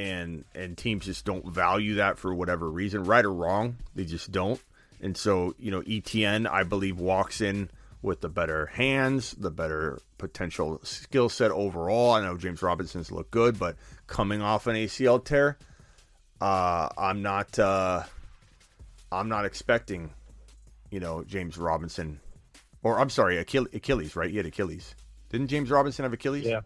[0.00, 4.32] and and teams just don't value that for whatever reason, right or wrong, they just
[4.32, 4.60] don't.
[5.02, 7.70] And so, you know, ETN, I believe, walks in
[8.02, 12.12] with the better hands, the better potential skill set overall.
[12.12, 15.58] I know James Robinson's look good, but coming off an ACL tear,
[16.40, 18.02] uh, I'm not uh,
[19.12, 20.10] I'm not expecting,
[20.90, 22.20] you know, James Robinson,
[22.82, 24.30] or I'm sorry, Achilles, Achilles, right?
[24.30, 24.94] He had Achilles.
[25.28, 26.44] Didn't James Robinson have Achilles?
[26.44, 26.60] Yeah.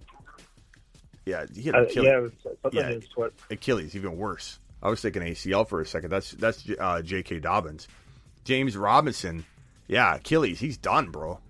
[1.27, 2.07] Yeah, he had Uh, Achilles.
[2.07, 2.33] yeah, it was
[2.63, 2.81] something
[3.19, 3.29] Yeah.
[3.51, 4.59] Achilles, even worse.
[4.83, 6.11] I was thinking ACL for a second.
[6.11, 7.41] That's that's uh, J.K.
[7.41, 7.89] Dobbins.
[8.45, 9.47] James Robinson,
[9.89, 10.61] yeah, Achilles.
[10.61, 11.41] He's done, bro.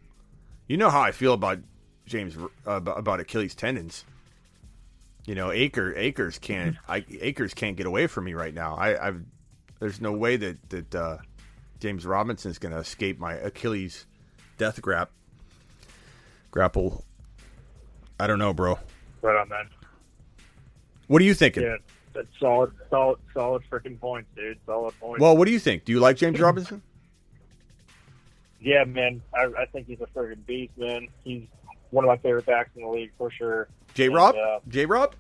[0.68, 1.58] You know how I feel about
[2.06, 4.04] James uh, about about Achilles tendons.
[5.26, 8.76] You know, Acre Akers can't I, Akers can't get away from me right now.
[8.76, 9.22] I, I've
[9.80, 11.16] there's no way that that uh,
[11.80, 14.06] James Robinson's going to escape my Achilles
[14.58, 15.08] death grap
[16.52, 17.04] grapple.
[18.20, 18.78] I don't know, bro.
[19.24, 19.70] Right on, man.
[21.06, 21.62] What are you thinking?
[21.62, 21.76] Yeah,
[22.12, 24.58] that's solid, solid, solid freaking points, dude.
[24.66, 25.18] Solid points.
[25.22, 25.86] Well, what do you think?
[25.86, 26.82] Do you like James Robinson?
[28.60, 29.22] Yeah, man.
[29.34, 31.08] I, I think he's a friggin' beast, man.
[31.24, 31.44] He's
[31.88, 33.68] one of my favorite backs in the league for sure.
[33.94, 34.34] J Rob?
[34.34, 35.14] Uh, J Rob?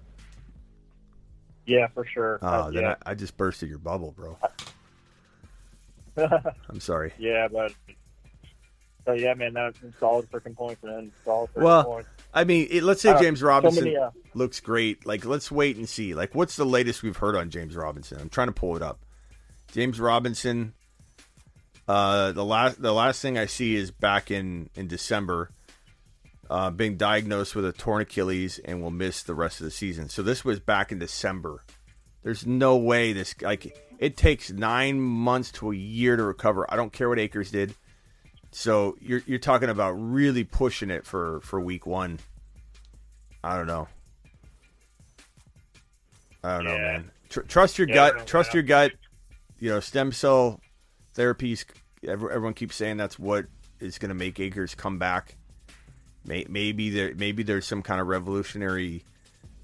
[1.64, 2.38] yeah, for sure.
[2.42, 2.94] Oh, Uh, then yeah.
[3.06, 4.36] I, I just bursted your bubble, bro.
[6.68, 7.14] I'm sorry.
[7.18, 7.72] yeah, but
[9.06, 11.10] so yeah, man, that's solid freaking points, man.
[11.24, 12.08] Solid freaking Well, points.
[12.34, 15.06] I mean, it, let's say Uh, James so Robinson many, uh, looks great.
[15.06, 16.14] Like, let's wait and see.
[16.14, 18.20] Like, what's the latest we've heard on James Robinson?
[18.20, 18.98] I'm trying to pull it up.
[19.72, 20.74] James Robinson.
[21.86, 25.50] Uh, the last the last thing I see is back in in December,
[26.48, 30.08] uh, being diagnosed with a torn Achilles and will miss the rest of the season.
[30.08, 31.62] So this was back in December.
[32.22, 36.66] There's no way this like it takes nine months to a year to recover.
[36.72, 37.74] I don't care what Akers did.
[38.54, 42.20] So you're you're talking about really pushing it for for week one.
[43.42, 43.88] I don't know.
[46.44, 47.10] I don't know, man.
[47.30, 48.28] Tr- trust your Yeah, I don't know, gut.
[48.28, 48.92] Trust your gut.
[49.58, 50.60] You know, stem cell
[51.16, 51.64] therapies.
[52.06, 53.46] Everyone keeps saying that's what
[53.80, 55.34] is going to make Akers come back.
[56.24, 59.02] Maybe there, maybe there's some kind of revolutionary,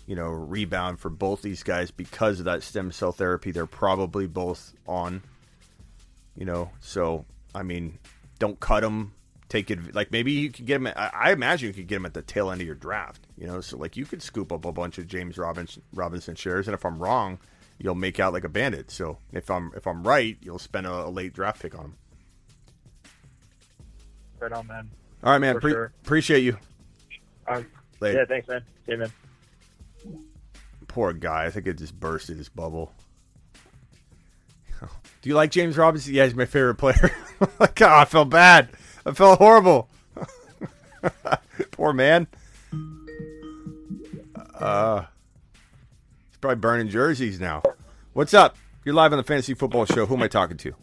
[0.07, 3.53] you know, rebound for both these guys because of that stem cell therapy.
[3.53, 5.23] They're probably both on.
[6.37, 7.25] You know, so
[7.55, 7.99] I mean,
[8.41, 9.13] don't cut them.
[9.49, 10.89] Take it like maybe you could get him.
[10.89, 13.27] At, I, I imagine you could get him at the tail end of your draft.
[13.37, 16.67] You know, so like you could scoop up a bunch of James Robinson Robinson shares,
[16.67, 17.39] and if I'm wrong,
[17.79, 18.91] you'll make out like a bandit.
[18.91, 21.95] So if I'm if I'm right, you'll spend a, a late draft pick on him.
[24.39, 24.91] Right on, man.
[25.23, 25.61] All right, man.
[25.61, 25.93] Pre- sure.
[26.05, 26.57] Appreciate you.
[27.47, 27.67] Um,
[28.01, 28.19] Later.
[28.21, 28.63] yeah, thanks, man.
[28.87, 29.13] See you, man.
[30.87, 31.45] Poor guy.
[31.45, 32.93] I think it just bursted his bubble.
[34.81, 36.15] Do you like James Robinson?
[36.15, 37.11] Yeah, he's my favorite player.
[37.75, 38.71] God, I felt bad.
[39.05, 39.89] I felt horrible.
[41.73, 42.27] Poor man.
[44.55, 45.03] Uh,
[46.29, 47.63] he's probably burning jerseys now.
[48.13, 48.57] What's up?
[48.85, 50.07] You're live on the Fantasy Football Show.
[50.07, 50.75] Who am I talking to?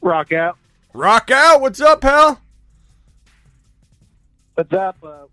[0.00, 0.58] Rock out.
[0.92, 1.60] Rock out.
[1.60, 2.40] What's up, pal?
[4.54, 4.96] What's up?
[5.02, 5.26] Uh,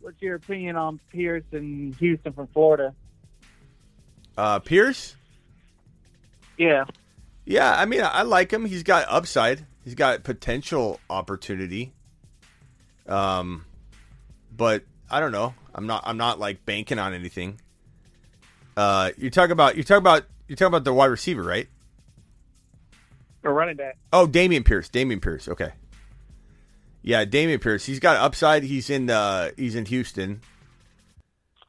[0.00, 2.94] what's your opinion on Pierce and Houston from Florida?
[4.36, 5.16] Uh, Pierce?
[6.58, 6.84] Yeah.
[7.46, 8.66] Yeah, I mean, I like him.
[8.66, 9.64] He's got upside.
[9.82, 11.94] He's got potential opportunity.
[13.06, 13.64] Um,
[14.54, 15.54] but I don't know.
[15.74, 16.02] I'm not.
[16.04, 17.58] I'm not like banking on anything.
[18.76, 19.76] Uh, you're talking about.
[19.76, 20.24] You're talking about.
[20.46, 21.68] You're talking about the wide receiver, right?
[23.44, 23.96] Or running back.
[24.12, 24.90] Oh, Dameon Pierce.
[24.90, 25.48] Dameon Pierce.
[25.48, 25.72] Okay.
[27.02, 27.86] Yeah, Dameon Pierce.
[27.86, 28.64] He's got upside.
[28.64, 29.08] He's in.
[29.08, 30.42] Uh, he's in Houston.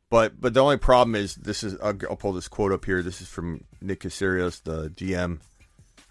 [0.09, 1.75] But but the only problem is this is.
[1.81, 3.01] I'll, I'll pull this quote up here.
[3.03, 5.39] This is from Nick Caserios, the GM.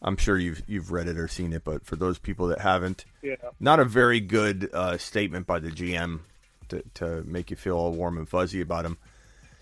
[0.00, 3.04] I'm sure you've you've read it or seen it, but for those people that haven't,
[3.22, 3.34] Yeah.
[3.58, 6.20] not a very good uh, statement by the GM
[6.68, 8.98] to, to make you feel all warm and fuzzy about him.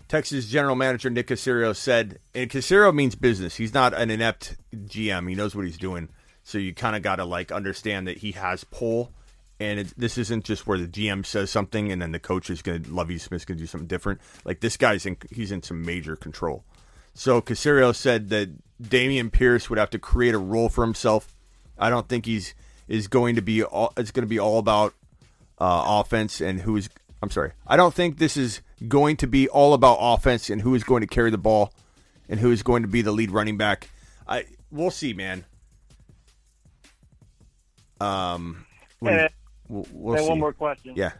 [0.07, 3.55] Texas general manager Nick Caserio said, and Caserio means business.
[3.57, 5.27] He's not an inept GM.
[5.27, 6.09] He knows what he's doing.
[6.43, 9.11] So you kind of got to like understand that he has pull,
[9.59, 12.61] and it, this isn't just where the GM says something and then the coach is
[12.61, 14.21] going to Lovie Smith's going to do something different.
[14.45, 16.63] Like this guy's in, he's in some major control.
[17.13, 18.49] So Caserio said that
[18.81, 21.33] Dameon Pierce would have to create a role for himself.
[21.79, 22.53] I don't think he's
[22.87, 23.91] is going to be all.
[23.97, 24.93] It's going to be all about
[25.59, 26.89] uh, offense and who is.
[27.21, 27.51] I'm sorry.
[27.65, 31.01] I don't think this is going to be all about offense and who is going
[31.01, 31.73] to carry the ball
[32.29, 33.89] and who is going to be the lead running back.
[34.27, 35.45] I we'll see, man.
[37.99, 38.65] Um,
[38.99, 39.29] what do you- Uh,
[39.67, 40.93] we'll, we'll one more question.
[40.95, 41.13] Yeah.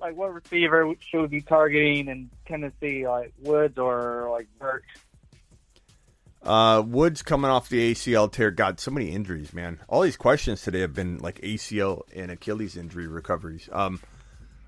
[0.00, 3.06] Like, what receiver should we be targeting in Tennessee?
[3.06, 4.86] Like Woods or like Burks?
[6.42, 8.50] Uh, Woods coming off the ACL tear.
[8.50, 9.80] God, so many injuries, man.
[9.88, 13.68] All these questions today have been like ACL and Achilles injury recoveries.
[13.72, 14.00] Um,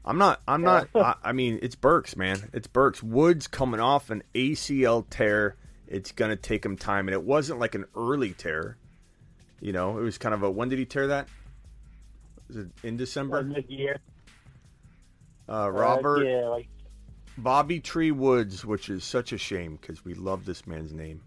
[0.04, 0.40] I'm not.
[0.48, 0.88] I'm not.
[0.94, 2.50] I, I mean, it's Burks, man.
[2.52, 3.02] It's Burks.
[3.02, 5.56] Woods coming off an ACL tear.
[5.86, 8.76] It's gonna take him time, and it wasn't like an early tear.
[9.60, 10.50] You know, it was kind of a.
[10.50, 11.28] When did he tear that?
[12.48, 13.42] Was it in December?
[13.42, 13.98] Mid year.
[15.48, 16.68] Uh, Robert yeah, like
[17.36, 21.20] Bobby Tree Woods, which is such a shame because we love this man's name.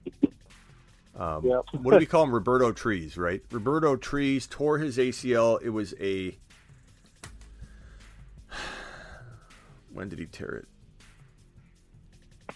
[1.16, 1.66] Um, Yep.
[1.84, 2.34] what do we call him?
[2.34, 3.44] Roberto Trees, right?
[3.52, 5.62] Roberto Trees tore his ACL.
[5.62, 6.38] It was a.
[9.94, 10.66] When did he tear
[12.50, 12.56] it?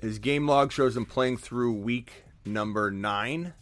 [0.00, 3.52] His game log shows him playing through week number nine,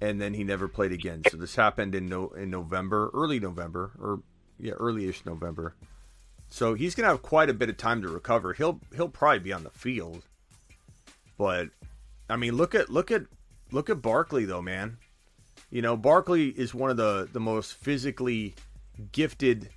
[0.00, 1.22] and then he never played again.
[1.30, 4.22] So this happened in no in November, early November, or
[4.58, 5.74] yeah, early-ish November.
[6.48, 8.52] So he's gonna have quite a bit of time to recover.
[8.52, 10.24] He'll he'll probably be on the field,
[11.38, 11.68] but
[12.28, 13.22] I mean, look at look at
[13.70, 14.98] look at Barkley though, man.
[15.70, 18.54] You know, Barkley is one of the the most physically
[19.12, 19.70] gifted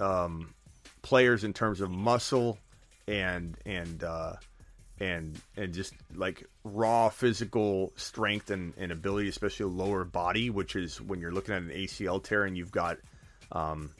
[0.00, 0.54] um,
[1.02, 2.58] players in terms of muscle
[3.06, 4.34] and and uh,
[5.00, 11.00] and and just like raw physical strength and, and ability, especially lower body, which is
[11.00, 12.98] when you're looking at an ACL tear and you've got
[13.52, 13.90] um,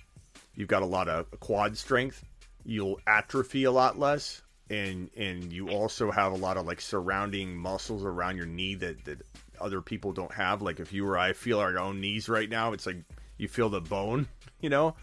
[0.55, 2.25] you've got a lot of quad strength,
[2.65, 7.57] you'll atrophy a lot less, and and you also have a lot of like surrounding
[7.57, 9.23] muscles around your knee that that
[9.61, 10.63] other people don't have.
[10.63, 12.99] Like if you or I feel our own knees right now, it's like
[13.37, 14.29] you feel the bone,
[14.61, 14.97] you know,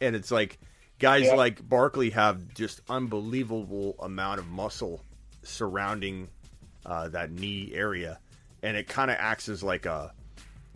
[0.00, 0.58] and it's like
[0.98, 1.34] guys Yeah.
[1.34, 5.02] like Barkley have just unbelievable amount of muscle
[5.42, 6.28] surrounding
[6.84, 8.18] uh, that knee area,
[8.62, 10.12] and it kind of acts as like a,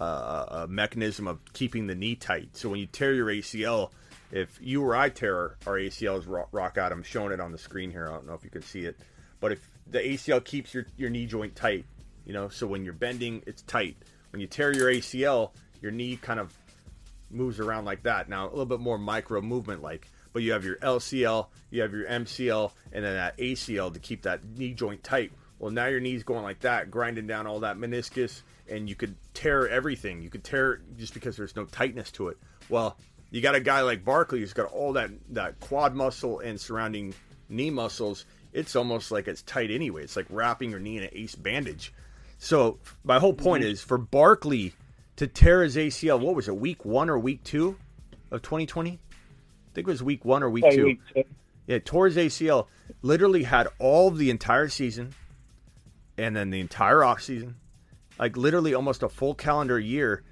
[0.00, 2.56] a a mechanism of keeping the knee tight.
[2.56, 3.90] So when you tear your ACL,
[4.30, 7.58] if you or I tear our ACLs rock, rock out, I'm showing it on the
[7.58, 8.08] screen here.
[8.08, 8.96] I don't know if you can see it,
[9.40, 11.84] but if the ACL keeps your your knee joint tight,
[12.24, 13.96] you know, so when you're bending, it's tight.
[14.30, 15.50] When you tear your ACL,
[15.80, 16.56] your knee kind of
[17.30, 18.28] moves around like that.
[18.28, 21.92] Now a little bit more micro movement like, but you have your LCL, you have
[21.94, 25.32] your MCL, and then that ACL to keep that knee joint tight.
[25.58, 29.14] Well, now your knee's going like that, grinding down all that meniscus, and you could
[29.32, 30.20] tear everything.
[30.20, 32.36] You could tear it just because there's no tightness to it.
[32.68, 32.98] Well,
[33.30, 37.14] you got a guy like Barkley who's got all that that quad muscle and surrounding
[37.48, 38.26] knee muscles.
[38.52, 40.02] It's almost like it's tight anyway.
[40.02, 41.92] It's like wrapping your knee in an ace bandage.
[42.38, 43.68] So my whole point Mhm.
[43.68, 44.74] is for Barkley
[45.16, 46.18] to tear his ACL.
[46.18, 46.56] What was it?
[46.56, 47.76] Week one or week two
[48.30, 48.98] of 2020?
[49.74, 50.84] I think it was week one or week two.
[50.84, 51.24] week two.
[51.66, 52.68] Yeah, tore his ACL.
[53.02, 55.14] Literally had all the entire season,
[56.16, 57.56] and then the entire off season,
[58.16, 60.22] like literally almost a full calendar year,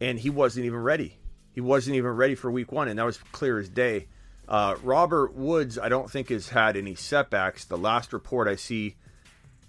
[0.00, 1.18] and he wasn't even ready.
[1.52, 4.06] He wasn't even ready for week one, and that was clear as day.
[4.48, 7.66] Uh, Robert Woods, I don't think has had any setbacks.
[7.66, 8.96] The last report I see,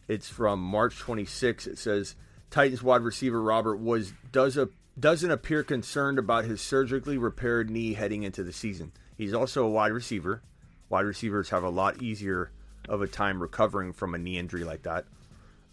[0.08, 1.68] it's from March 26.
[1.68, 2.16] It says
[2.50, 7.94] Titans wide receiver Robert Woods does a doesn't appear concerned about his surgically repaired knee
[7.94, 8.92] heading into the season.
[9.20, 10.42] He's also a wide receiver.
[10.88, 12.52] Wide receivers have a lot easier
[12.88, 15.04] of a time recovering from a knee injury like that.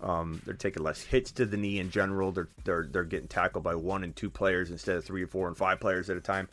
[0.01, 2.33] Um, they're taking less hits to the knee in general.
[2.33, 5.47] They're they're they're getting tackled by one and two players instead of three or four
[5.47, 6.49] and five players at a time.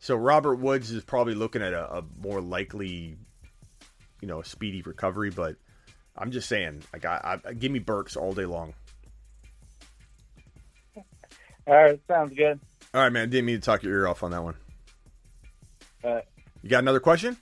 [0.00, 3.16] So Robert Woods is probably looking at a, a more likely,
[4.20, 5.30] you know, speedy recovery.
[5.30, 5.56] But
[6.14, 8.74] I'm just saying, like, I, I give me Burks all day long.
[11.66, 12.60] All right, sounds good.
[12.92, 13.30] All right, man.
[13.30, 14.56] Didn't mean to talk your ear off on that one.
[16.04, 16.20] Uh,
[16.64, 17.36] You got another question?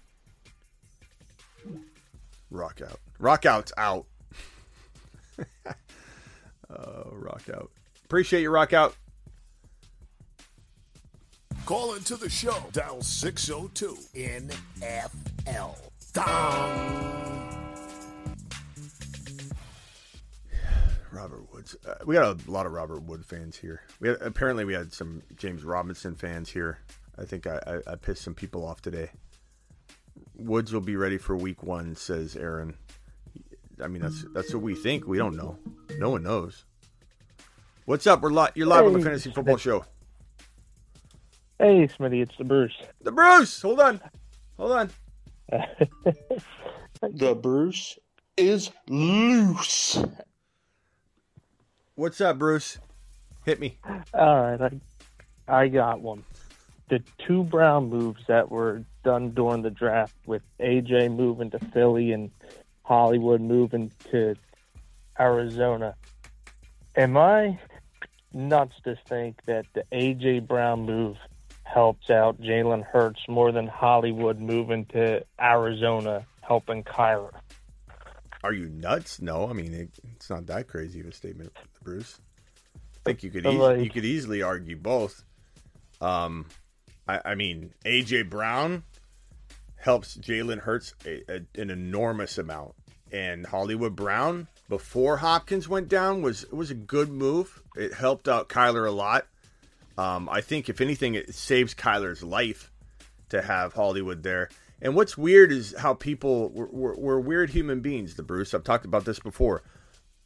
[2.51, 2.99] Rock out.
[3.21, 4.05] Rock out's out.
[6.69, 7.71] oh, rock out.
[8.05, 8.97] Appreciate you, rock out.
[11.67, 12.57] Call into the show.
[12.73, 15.79] Dial 602 NFL.
[16.13, 17.59] Dong.
[21.13, 21.77] Robert Woods.
[21.87, 23.83] Uh, we got a lot of Robert Wood fans here.
[24.01, 26.81] We had, apparently we had some James Robinson fans here.
[27.19, 29.11] I think I, I, I pissed some people off today.
[30.37, 32.75] Woods will be ready for week one, says Aaron.
[33.83, 35.07] I mean, that's that's what we think.
[35.07, 35.59] We don't know.
[35.99, 36.65] No one knows.
[37.85, 38.21] What's up?
[38.23, 39.05] We're li- you're live on the Hey.
[39.05, 39.85] Fantasy Football Show.
[41.59, 42.75] Hey, Smitty, it's the Bruce.
[43.03, 43.61] The Bruce.
[43.63, 44.01] Hold on.
[44.57, 44.91] Hold on.
[47.03, 47.99] The Bruce
[48.37, 49.99] is loose.
[51.97, 52.79] What's up, Bruce?
[53.45, 53.79] Hit me.
[54.15, 54.81] All right,
[55.49, 56.23] I, I got one.
[56.93, 62.13] The two Brown moves that were done during the draft, with AJ moving to Philly
[62.13, 62.31] and
[62.83, 64.35] Hollywood moving to
[65.19, 65.95] Arizona.
[66.95, 67.59] Am I
[68.35, 71.17] nuts to think that the AJ Brown move
[71.63, 77.33] helps out Jalen Hurts more than Hollywood moving to Arizona helping Kyler?
[78.45, 79.19] Are you nuts?
[79.23, 82.21] No, I mean it, it's not that crazy of a statement, Bruce.
[82.77, 85.25] I think you could eas- like- you could easily argue both.
[86.03, 86.45] Um,
[87.07, 88.85] I, I mean AJ Brown
[89.77, 92.75] helps Jalen Hurts a, a, an enormous amount,
[93.11, 97.63] and Hollywood Brown before Hopkins went down was was a good move.
[97.77, 99.27] It helped out Kyler a lot.
[99.99, 102.71] Um, I think if anything, it saves Kyler's life
[103.29, 104.49] to have Hollywood there.
[104.81, 108.15] And what's weird is how people we're, we're, we're weird human beings.
[108.15, 109.63] The Bruce I've talked about this before.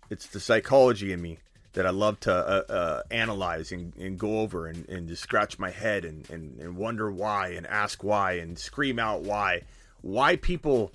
[0.09, 1.39] It's the psychology in me
[1.77, 5.59] that I love to uh, uh, analyze and, and go over and, and just scratch
[5.59, 9.61] my head and, and, and wonder why and ask why and scream out why.
[10.01, 10.91] Why people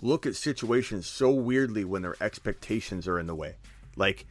[0.00, 3.56] look at situations so weirdly when their expectations are in the way.
[3.94, 4.24] Like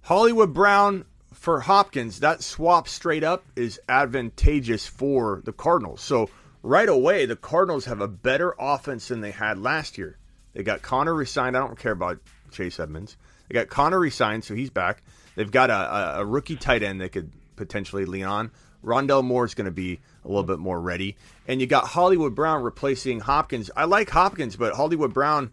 [0.00, 1.04] Hollywood Brown
[1.34, 6.00] for Hopkins, that swap straight up is advantageous for the Cardinals.
[6.00, 6.30] So
[6.62, 10.16] right away, the Cardinals have a better offense than they had last year.
[10.54, 11.54] They got Conner resigned.
[11.54, 12.18] I don't care about
[12.50, 13.18] Chase Edmonds.
[13.48, 15.02] They got Conner resigned, so he's back.
[15.38, 18.50] They've got a, a, rookie tight end they could potentially lean on.
[18.82, 21.16] Rondale Moore is going to be a little bit more ready.
[21.46, 23.70] And you got Hollywood Brown replacing Hopkins.
[23.76, 25.52] I like Hopkins, but Hollywood Brown,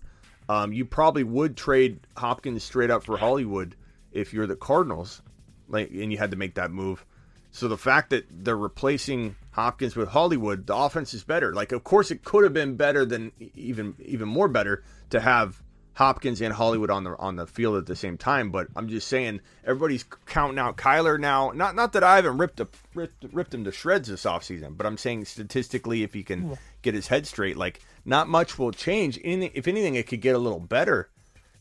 [0.50, 3.76] Um, you probably would trade Hopkins straight up for Hollywood
[4.12, 5.22] if you're the Cardinals,
[5.68, 7.06] like, and you had to make that move.
[7.52, 11.54] So the fact that they're replacing Hopkins with Hollywood, the offense is better.
[11.54, 15.62] Like, of course, it could have been better than even even more better to have
[15.96, 18.52] Hopkins and Hollywood on the on the field at the same time.
[18.52, 21.52] But I'm just saying, everybody's counting out Kyler now.
[21.56, 24.86] Not not that I haven't ripped a, ripped, ripped him to shreds this offseason, but
[24.86, 26.56] I'm saying statistically, if he can Yeah.
[26.82, 29.20] get his head straight, like not much will change.
[29.24, 31.10] Anything, if anything, it could get a little better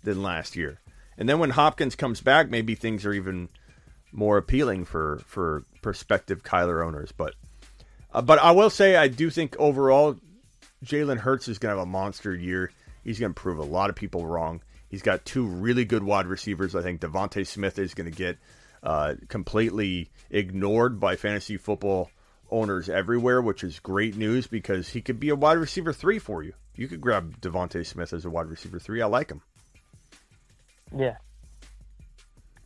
[0.02, 0.80] than last year.
[1.16, 3.48] And then when Hopkins comes back, maybe things are even
[4.12, 7.12] more appealing for for prospective Kyler owners.
[7.12, 7.34] But
[8.12, 10.16] uh, but I will say I do think overall
[10.84, 12.72] Jalen Hurts is going to have a monster year.
[13.04, 14.62] He's going to prove a lot of people wrong.
[14.88, 16.74] He's got two really good wide receivers.
[16.74, 18.38] I think DeVonta Smith is going to get
[18.82, 22.10] uh, completely ignored by fantasy football
[22.50, 26.42] owners everywhere, which is great news because he could be a wide receiver three for
[26.42, 26.52] you.
[26.76, 29.02] You could grab DeVonta Smith as a wide receiver three.
[29.02, 29.42] I like him.
[30.96, 31.16] Yeah.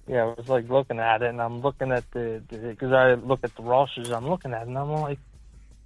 [0.07, 3.41] Yeah, I was like looking at it, and I'm looking at the because I look
[3.43, 4.11] at the rosters.
[4.11, 5.18] I'm looking at, and I'm like,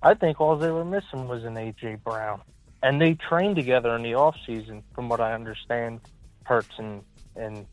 [0.01, 2.41] I think all they were missing was an AJ Brown,
[2.83, 6.01] and they train together in the off season, from what I understand.
[6.45, 7.03] Hurts and
[7.37, 7.67] and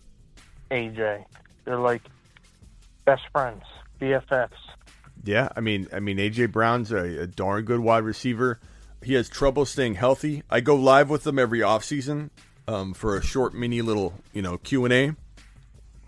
[0.72, 1.26] AJ,
[1.66, 2.04] they're like
[3.06, 3.64] best friends,
[4.00, 4.52] BFFs.
[5.24, 8.60] Yeah, I mean, I mean, AJ Brown's a, a darn good wide receiver.
[9.04, 10.44] He has trouble staying healthy.
[10.50, 12.30] I go live with them every offseason
[12.68, 15.16] um, for a short mini little, you know, Q and A.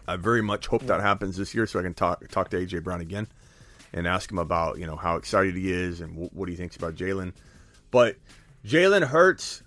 [0.07, 2.83] I very much hope that happens this year, so I can talk talk to AJ
[2.83, 3.27] Brown again
[3.93, 6.75] and ask him about you know how excited he is and w- what he thinks
[6.75, 7.33] about Jalen.
[7.91, 8.17] But
[8.65, 9.63] Jalen Hurts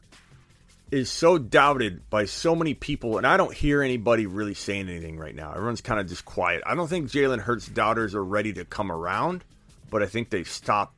[0.91, 5.19] is so doubted by so many people, and I don't hear anybody really saying anything
[5.19, 5.51] right now.
[5.51, 6.63] Everyone's kind of just quiet.
[6.65, 9.43] I don't think Jalen Hurts doubters are ready to come around,
[9.91, 10.95] but I think they've stopped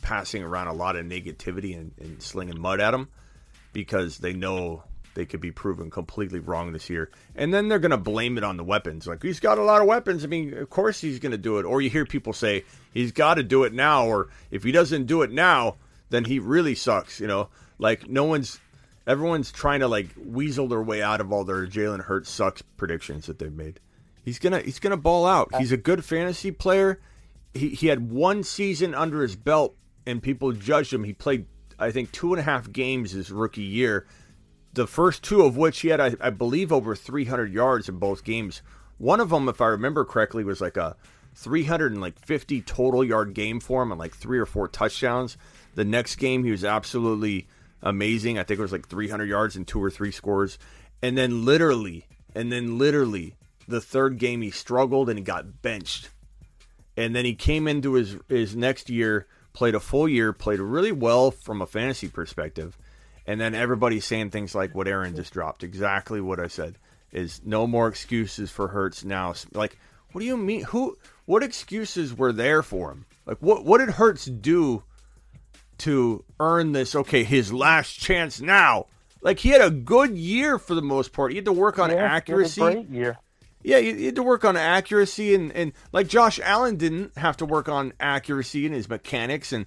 [0.00, 3.08] passing around a lot of negativity and, and slinging mud at him
[3.72, 4.84] because they know
[5.14, 7.10] they could be proven completely wrong this year.
[7.34, 9.06] And then they're going to blame it on the weapons.
[9.06, 10.24] Like, he's got a lot of weapons.
[10.24, 11.64] I mean, of course he's going to do it.
[11.64, 12.64] Or you hear people say,
[12.94, 14.06] he's got to do it now.
[14.06, 15.76] Or if he doesn't do it now,
[16.10, 17.20] then he really sucks.
[17.20, 17.48] You know,
[17.78, 18.60] like, no one's,
[19.06, 23.26] everyone's trying to, like, weasel their way out of all their Jalen Hurts sucks predictions
[23.26, 23.80] that they've made.
[24.24, 25.54] He's to, he's to ball out.
[25.56, 27.00] He's a good fantasy player.
[27.54, 31.04] He, he had one season under his belt and people judged him.
[31.04, 31.46] He played,
[31.78, 34.06] I think, two and a half games his rookie year
[34.76, 38.22] the first two of which he had, I, I, believe, over 300 yards in both
[38.22, 38.62] games.
[38.98, 40.96] One of them, if I remember correctly, was like a
[41.34, 45.36] 350 total yard game for him and like three or four touchdowns.
[45.76, 47.46] The next game, he was absolutely
[47.80, 48.38] amazing.
[48.38, 50.58] I think it was like 300 yards and two or three scores.
[51.00, 53.36] And then literally, and then literally,
[53.68, 56.10] the third game he struggled and he got benched.
[56.96, 60.92] And then he came into his his next year, played a full year, played really
[60.92, 62.76] well from a fantasy perspective
[63.26, 65.64] and then everybody's saying things like what Aaron just dropped.
[65.64, 66.78] Exactly what I said
[67.12, 69.34] is no more excuses for Hurts now.
[69.52, 69.78] Like,
[70.12, 70.62] what do you mean?
[70.64, 70.96] Who?
[71.24, 73.06] What excuses were there for him?
[73.26, 73.64] Like, what?
[73.64, 74.84] What did Hurts do
[75.78, 76.94] to earn this?
[76.94, 78.86] Okay, his last chance now.
[79.22, 81.32] Like, he had a good year for the most part.
[81.32, 82.60] He had to work on yeah, accuracy.
[82.60, 83.18] great year.
[83.62, 87.44] Yeah, he had to work on accuracy, and, and like Josh Allen didn't have to
[87.44, 89.66] work on accuracy and his mechanics, and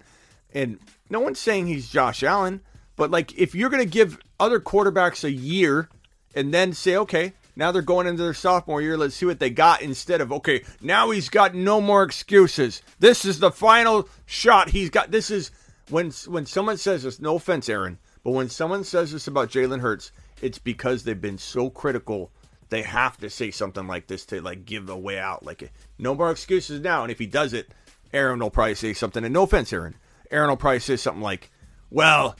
[0.53, 0.79] and
[1.09, 2.61] no one's saying he's Josh Allen.
[2.95, 5.89] But like, if you're going to give other quarterbacks a year
[6.33, 9.49] and then say, okay, now they're going into their sophomore year, let's see what they
[9.49, 12.81] got instead of, okay, now he's got no more excuses.
[12.99, 15.11] This is the final shot he's got.
[15.11, 15.51] This is
[15.89, 17.19] when when someone says this.
[17.19, 20.11] No offense, Aaron, but when someone says this about Jalen Hurts,
[20.41, 22.31] it's because they've been so critical.
[22.69, 25.43] They have to say something like this to like give a way out.
[25.43, 27.01] Like, no more excuses now.
[27.01, 27.73] And if he does it,
[28.13, 29.23] Aaron will probably say something.
[29.23, 29.95] And no offense, Aaron.
[30.29, 31.49] Aaron will probably say something like,
[31.89, 32.35] well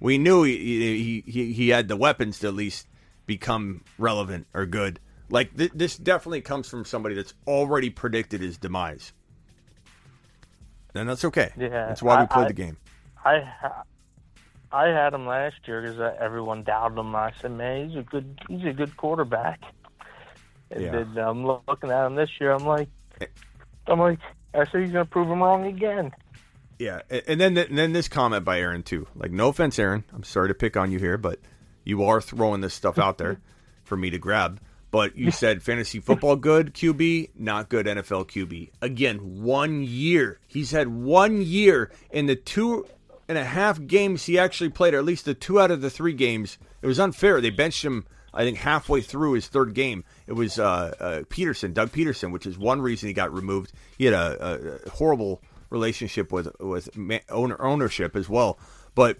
[0.00, 2.86] we knew he, he he had the weapons to at least
[3.26, 5.00] become relevant or good.
[5.28, 9.12] Like th- this definitely comes from somebody that's already predicted his demise,
[10.98, 11.52] and that's okay.
[11.56, 12.76] Yeah, that's why we played I- the game.
[13.24, 13.42] I
[14.70, 17.14] I had him last year because uh, everyone doubted him.
[17.16, 19.60] I said, "Man, he's a good he's a good quarterback."
[20.70, 20.90] And Yeah.
[20.90, 22.52] then I'm looking at him this year.
[22.52, 22.88] I'm like,
[23.20, 23.26] eh.
[23.86, 24.18] I'm like,
[24.52, 26.12] I said he's going to prove him wrong again.
[26.78, 29.06] Yeah, and then and then this comment by Aaron too.
[29.16, 30.04] Like, no offense, Aaron.
[30.14, 31.40] I'm sorry to pick on you here, but
[31.84, 33.40] you are throwing this stuff out there
[33.82, 34.60] for me to grab.
[34.90, 38.70] But you said fantasy football good QB, not good NFL QB.
[38.80, 40.40] Again, one year.
[40.46, 42.86] He's had one year in the two
[43.28, 45.90] and a half games he actually played, or at least the two out of the
[45.90, 46.56] three games.
[46.80, 47.42] It was unfair.
[47.42, 50.04] They benched him, I think, halfway through his third game.
[50.26, 53.72] It was uh, uh, Pederson, Doug Pederson, which is one reason he got removed.
[53.98, 56.88] He had a, a horrible relationship with with
[57.28, 58.58] owner ownership as well.
[58.94, 59.18] But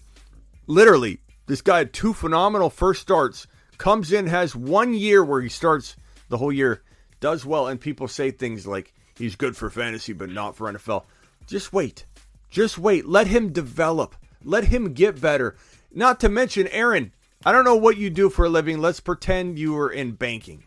[0.66, 3.46] literally, This guy had two phenomenal first starts,
[3.78, 5.96] comes in, has one year where he starts
[6.28, 6.82] the whole year,
[7.20, 11.04] does well, and people say things like he's good for fantasy but not for NFL.
[11.46, 12.04] Just wait.
[12.50, 13.06] Just wait.
[13.06, 14.16] Let him develop.
[14.44, 15.56] Let him get better.
[15.92, 17.12] Not to mention, Aaron,
[17.44, 18.80] I don't know what you do for a living.
[18.80, 20.64] Let's pretend you were in banking.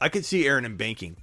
[0.00, 1.16] I could see Aaron in banking.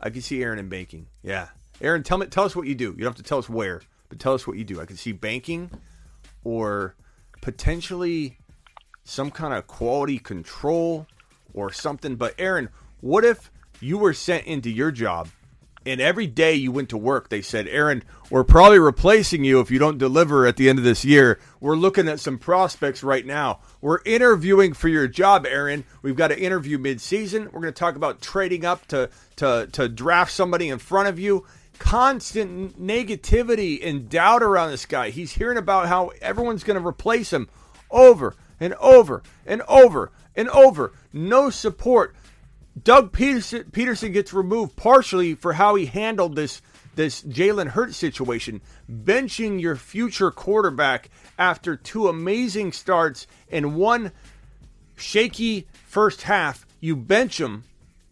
[0.00, 1.06] I could see Aaron in banking.
[1.22, 1.48] Yeah.
[1.80, 2.86] Aaron, tell me tell us what you do.
[2.86, 4.80] You don't have to tell us where, but tell us what you do.
[4.80, 5.70] I could see banking
[6.44, 6.96] or
[7.40, 8.38] potentially
[9.06, 11.06] some kind of quality control
[11.54, 12.16] or something.
[12.16, 12.68] But Aaron,
[13.00, 13.50] what if
[13.80, 15.28] you were sent into your job
[15.86, 19.70] and every day you went to work, they said, Aaron, we're probably replacing you if
[19.70, 21.38] you don't deliver at the end of this year.
[21.60, 23.60] We're looking at some prospects right now.
[23.80, 25.84] We're interviewing for your job, Aaron.
[26.02, 27.44] We've got to interview mid-season.
[27.44, 31.20] We're going to talk about trading up to, to, to draft somebody in front of
[31.20, 31.46] you.
[31.78, 35.10] Constant negativity and doubt around this guy.
[35.10, 37.48] He's hearing about how everyone's going to replace him
[37.88, 40.92] over and over and over and over.
[41.12, 42.14] No support.
[42.82, 46.60] Doug Pederson, Pederson gets removed partially for how he handled this
[46.94, 54.12] this Jalen Hurts situation, benching your future quarterback after two amazing starts and one
[54.96, 56.66] shaky first half.
[56.80, 57.64] You bench him.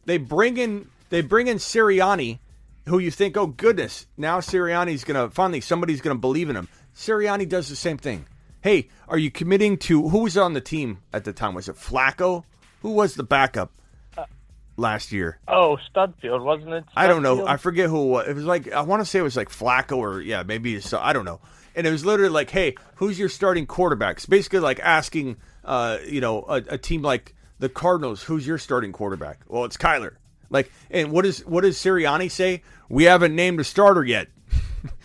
[0.04, 2.38] They bring in they bring in Sirianni,
[2.86, 6.68] who you think, oh goodness, now Sirianni's gonna finally somebody's gonna believe in him.
[6.94, 8.26] Sirianni does the same thing.
[8.64, 11.52] Hey, are you committing to who was on the team at the time?
[11.52, 12.44] Was it Flacco?
[12.80, 13.70] Who was the backup?
[14.78, 15.38] last year.
[15.46, 16.84] Oh, Studfield, wasn't it?
[16.96, 17.46] I don't know.
[17.46, 18.28] I forget who it was.
[18.28, 20.94] It was like I want to say it was like Flacco or yeah, maybe it's,
[20.94, 21.40] I don't know.
[21.76, 26.22] And it was literally like, "Hey, who's your starting quarterbacks?" Basically, like asking, uh, you
[26.22, 30.16] know, a, a team like the Cardinals, "Who's your starting quarterback?" Well, it's Kyler.
[30.48, 32.62] Like, and what does what does Sirianni say?
[32.88, 34.28] We haven't named a starter yet.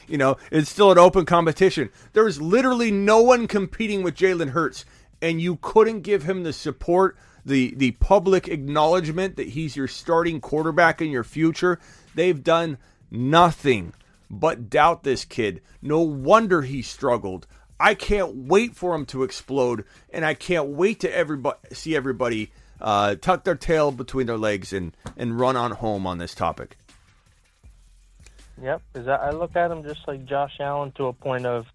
[0.10, 1.90] You know, it's still an open competition.
[2.14, 4.86] There was literally no one competing with Jalen Hurts,
[5.22, 10.42] and you couldn't give him the support the the public acknowledgement that he's your starting
[10.42, 11.80] quarterback in your future.
[12.16, 12.78] They've done
[13.12, 13.94] nothing
[14.30, 15.62] but doubt this kid.
[15.82, 17.48] No wonder he struggled.
[17.80, 22.52] I can't wait for him to explode, and I can't wait to everybody see everybody
[22.82, 26.78] uh, tuck their tail between their legs and and run on home on this topic.
[28.62, 31.66] Yep, because I look at him just like Josh Allen to a point of,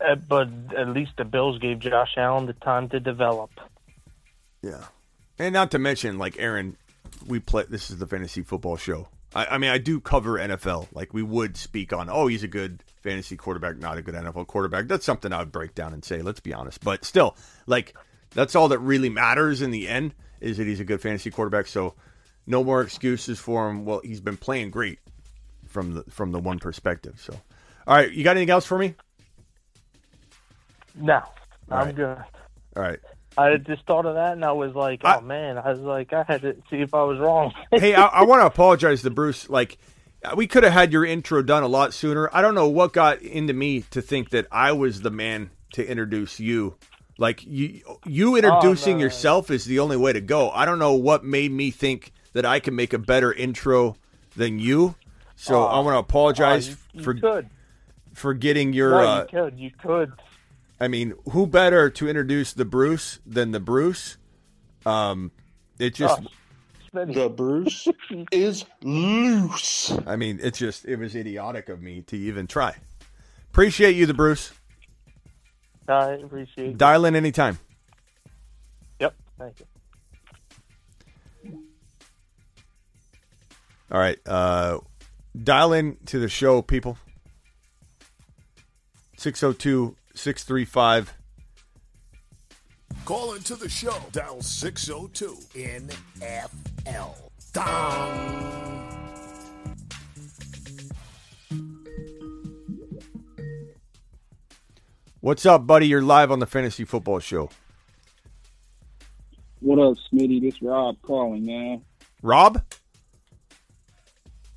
[0.00, 3.50] uh, but at least the Bills gave Josh Allen the time to develop.
[4.62, 4.84] Yeah,
[5.38, 6.76] and not to mention, like Aaron,
[7.26, 7.64] we play.
[7.68, 9.08] This is the fantasy football show.
[9.34, 10.88] I, I mean, I do cover NFL.
[10.92, 14.46] Like we would speak on, oh, he's a good fantasy quarterback, not a good NFL
[14.46, 14.88] quarterback.
[14.88, 16.22] That's something I would break down and say.
[16.22, 17.36] Let's be honest, but still,
[17.66, 17.94] like
[18.30, 21.66] that's all that really matters in the end is that he's a good fantasy quarterback.
[21.66, 21.94] So
[22.46, 23.84] no more excuses for him.
[23.84, 24.98] Well, he's been playing great
[25.72, 27.20] from the from the one perspective.
[27.20, 27.34] So,
[27.86, 28.94] all right, you got anything else for me?
[30.94, 31.24] No, All
[31.70, 31.94] I'm right.
[31.96, 32.18] good.
[32.76, 33.00] All right.
[33.36, 36.24] I just thought of that, and I was like, "Oh man!" I was like, "I
[36.28, 39.48] had to see if I was wrong." hey, I, I want to apologize to Bruce.
[39.48, 39.78] Like,
[40.36, 42.28] we could have had your intro done a lot sooner.
[42.32, 45.86] I don't know what got into me to think that I was the man to
[45.86, 46.76] introduce you.
[47.18, 49.04] Like you, you oh, introducing no.
[49.04, 50.50] yourself is the only way to go.
[50.50, 53.96] I don't know what made me think that I can make a better intro
[54.36, 54.94] than you.
[55.42, 55.66] So Oh.
[55.66, 57.50] I want to apologize Oh, you- you for could.
[58.14, 58.90] for getting your.
[58.90, 59.58] no, uh, you could.
[59.58, 60.12] You could.
[60.78, 64.18] I mean, who better to introduce the Bruce than the Bruce?
[64.86, 65.32] Um,
[65.80, 66.22] it just.
[66.92, 67.88] The Bruce
[68.30, 69.90] is loose.
[70.06, 72.76] I mean, it's just it was idiotic of me to even try.
[73.50, 74.52] Appreciate you, the Bruce.
[75.88, 76.68] I appreciate.
[76.70, 76.78] it.
[76.78, 77.58] Dial in anytime.
[79.00, 79.14] Yep.
[79.40, 79.66] Thank you.
[83.90, 84.78] All right, uh,
[85.40, 86.98] dial in to the show, people.
[89.16, 91.14] 602 635
[93.04, 93.96] Call into the show.
[94.12, 97.16] Dial 602 NFL.
[97.52, 98.52] Dong.
[105.20, 105.86] What's up, buddy?
[105.86, 107.50] You're live on the Fantasy Football Show.
[109.60, 110.40] What up, Smitty?
[110.40, 111.82] This Rob calling, man.
[112.22, 112.62] Rob?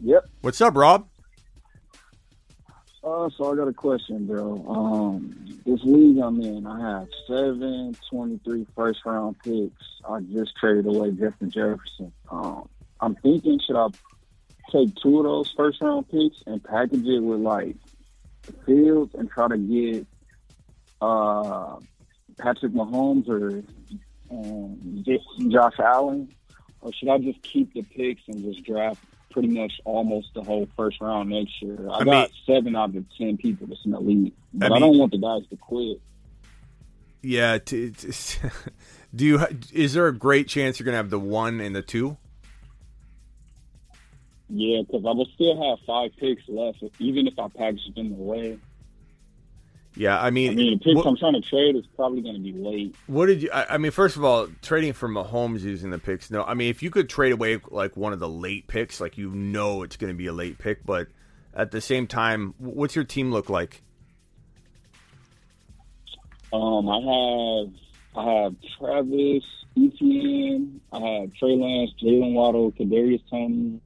[0.01, 0.25] Yep.
[0.41, 1.07] What's up, Rob?
[3.03, 4.65] Uh, so I got a question, bro.
[4.67, 9.83] Um, this league I'm in, I have seven 23 first round picks.
[10.09, 12.11] I just traded away Justin Jefferson.
[12.31, 12.67] Um,
[12.99, 13.87] I'm thinking, should I
[14.71, 17.75] take two of those first round picks and package it with like
[18.65, 20.07] Fields and try to get
[21.01, 21.77] uh,
[22.37, 23.63] Patrick Mahomes or
[24.31, 25.03] um,
[25.51, 26.33] Josh Allen,
[26.81, 28.99] or should I just keep the picks and just draft
[29.35, 31.77] pretty much almost the whole first round next year?
[31.89, 34.75] I, I got mean- seven out of ten people that's in the league, but I
[34.77, 35.99] I, don't want the guys to quit.
[37.21, 37.57] Yeah.
[37.57, 38.39] T- t-
[39.15, 39.45] do you?
[39.73, 42.15] Is there a great chance you're gonna have the one and the two?
[44.49, 48.57] Yeah, because I will still have five picks left, even if I package them away.
[49.97, 52.35] Yeah, I mean, I mean, the picks what, I'm trying to trade is probably going
[52.35, 52.95] to be late.
[53.07, 53.49] what did you?
[53.53, 56.29] I, I mean, first of all, trading for Mahomes using the picks.
[56.29, 59.17] No, I mean, if you could trade away like one of the late picks, like
[59.17, 61.07] you know it's going to be a late pick, but
[61.53, 63.81] at the same time, what's your team look like?
[66.51, 67.73] Um, I have
[68.15, 69.43] I have Travis,
[69.77, 73.79] Etienne, I have Trey Lance, Jalen Waddle, Kadarius Toney,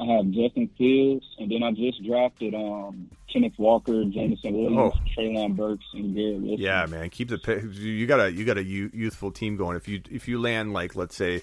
[0.00, 5.10] I have Justin Fields, and then I just drafted um Kenneth Walker, Jameson Williams, Oh.
[5.16, 6.58] Treylon Burks, and Garrett Wilson.
[6.64, 7.64] Yeah, man, keep the pick.
[7.74, 9.76] You got a you got a youthful team going.
[9.76, 11.42] If you if you land like let's say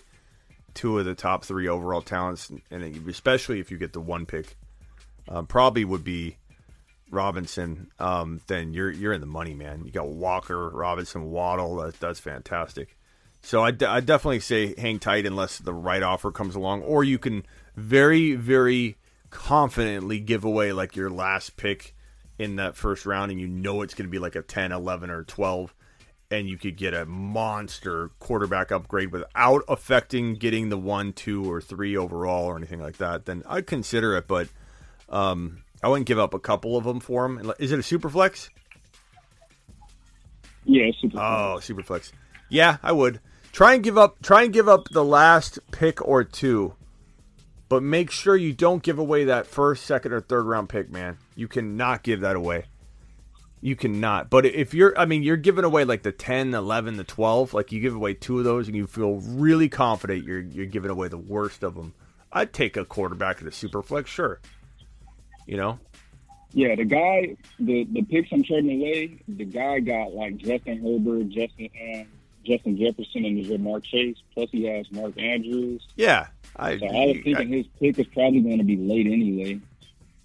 [0.73, 4.55] two of the top three overall talents, and especially if you get the one pick,
[5.29, 6.37] um, probably would be
[7.11, 7.91] Robinson.
[7.99, 9.83] Um, then you're you're in the money, man.
[9.85, 11.77] You got Walker, Robinson, Waddle.
[11.77, 12.97] That, that's fantastic.
[13.41, 17.19] So I I definitely say hang tight unless the right offer comes along, or you
[17.19, 17.45] can
[17.75, 18.95] very very
[19.29, 21.93] confidently give away like your last pick
[22.39, 25.09] in that first round and you know it's going to be like a 10 11
[25.09, 25.73] or 12
[26.31, 31.59] and you could get a monster quarterback upgrade without affecting getting the one two or
[31.61, 34.47] three overall or anything like that then i'd consider it but
[35.09, 38.09] um, i wouldn't give up a couple of them for him is it a super
[38.09, 38.49] flex
[40.65, 41.19] Yeah, super.
[41.19, 42.11] Oh, super flex.
[42.49, 43.19] Yeah, I would
[43.51, 44.19] try and give up.
[44.23, 46.73] Try and give up the last pick or two,
[47.69, 50.89] but make sure you don't give away that first, second, or third round pick.
[50.89, 52.65] Man, you cannot give that away.
[53.61, 54.29] You cannot.
[54.29, 57.53] But if you're, I mean, you're giving away like the 10, the 11, the 12.
[57.53, 60.91] Like you give away two of those and you feel really confident you're you're giving
[60.91, 61.93] away the worst of them.
[62.31, 64.39] I'd take a quarterback at the Superflex, sure.
[65.47, 65.79] You know,
[66.51, 71.29] Yeah, the guy, the the picks I'm trading away, the guy got like Justin Herbert,
[71.29, 72.07] Justin um,
[72.45, 74.17] Justin Jefferson, and Ja'Marr Chase.
[74.33, 75.81] Plus, he has Mark Andrews.
[75.95, 76.27] yeah.
[76.57, 79.59] I, So I was thinking his pick is probably going to be late anyway.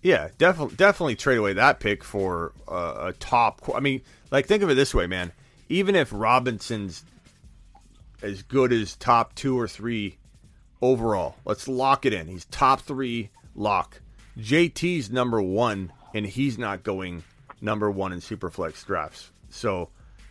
[0.03, 3.63] Yeah, definitely, definitely trade away that pick for uh, a top.
[3.75, 4.01] I mean,
[4.31, 5.33] like think of it this way, man.
[5.69, 7.05] Even if Robinson's
[8.23, 10.17] as good as top two or three
[10.81, 12.29] overall, let's lock it in.
[12.29, 14.01] He's top three lock.
[14.39, 17.23] JT's number one, and he's not going
[17.61, 19.31] number one in superflex drafts.
[19.51, 19.91] So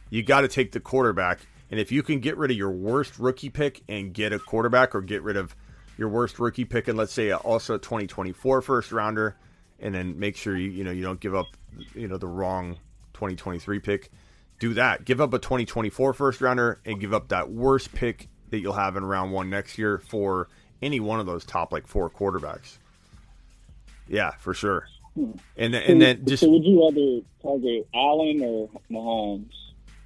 [0.10, 1.40] you got to take the quarterback.
[1.70, 4.96] And if you can get rid of your worst rookie pick and get a quarterback,
[4.96, 5.56] or get rid of
[6.00, 9.36] your worst rookie pick, and let's say also a 2024 first rounder,
[9.80, 11.48] and then make sure you you know you don't give up
[11.94, 12.78] you know the wrong
[13.14, 14.10] 2023 pick.
[14.60, 15.04] Do that.
[15.04, 18.96] Give up a 2024 first rounder and give up that worst pick that you'll have
[18.96, 20.48] in round one next year for
[20.82, 22.78] any one of those top like four quarterbacks.
[24.08, 24.88] Yeah, for sure.
[25.16, 29.52] And then, and then just so would you rather target Allen or Mahomes?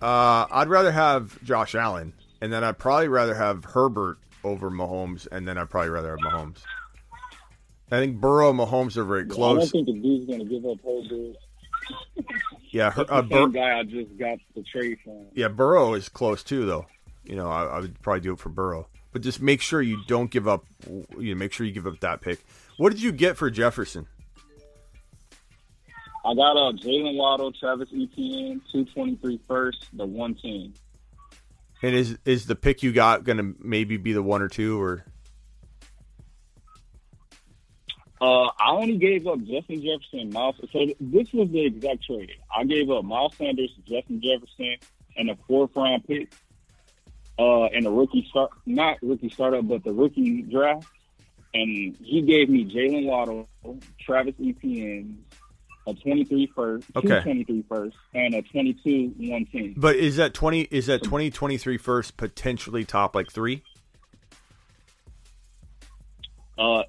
[0.02, 5.28] Uh, I'd rather have Josh Allen, and then I'd probably rather have Herbert over Mahomes,
[5.32, 6.58] and then I'd probably rather have Mahomes.
[7.92, 9.58] I think Burrow and Mahomes are very close.
[9.58, 11.36] I don't think the dude's going to give up whole Herbert.
[12.72, 15.28] Yeah, Her- uh, Bur- guy I just got the trade from.
[15.36, 16.88] yeah, Burrow is close too, though.
[17.24, 20.02] You know, I, I would probably do it for Burrow, but just make sure you
[20.08, 20.66] don't give up.
[20.90, 22.44] You know, make sure you give up that pick.
[22.78, 24.08] What did you get for Jefferson?
[26.26, 30.74] I got uh, Jalen Waddle, Travis Etienne, 223 first, the 110.
[31.84, 34.82] And is is the pick you got going to maybe be the one or two
[34.82, 35.06] or?
[38.22, 40.56] Uh, I only gave up Justin Jefferson and Miles.
[40.72, 42.32] So this was the exact trade.
[42.56, 44.78] I gave up Miles Sanders, Justin Jefferson,
[45.18, 46.34] and a fourth round pick,
[47.38, 50.88] uh, and a rookie start, not rookie startup, but the rookie draft.
[51.54, 53.50] And he gave me Jalen Waddle,
[54.00, 55.22] Travis Etienne,
[55.86, 59.74] a 23 first, two 23 first, and a 22 110.
[59.78, 60.62] But is that twenty?
[60.72, 63.64] Is that twenty twenty three first potentially top like three?
[66.58, 66.84] Uh,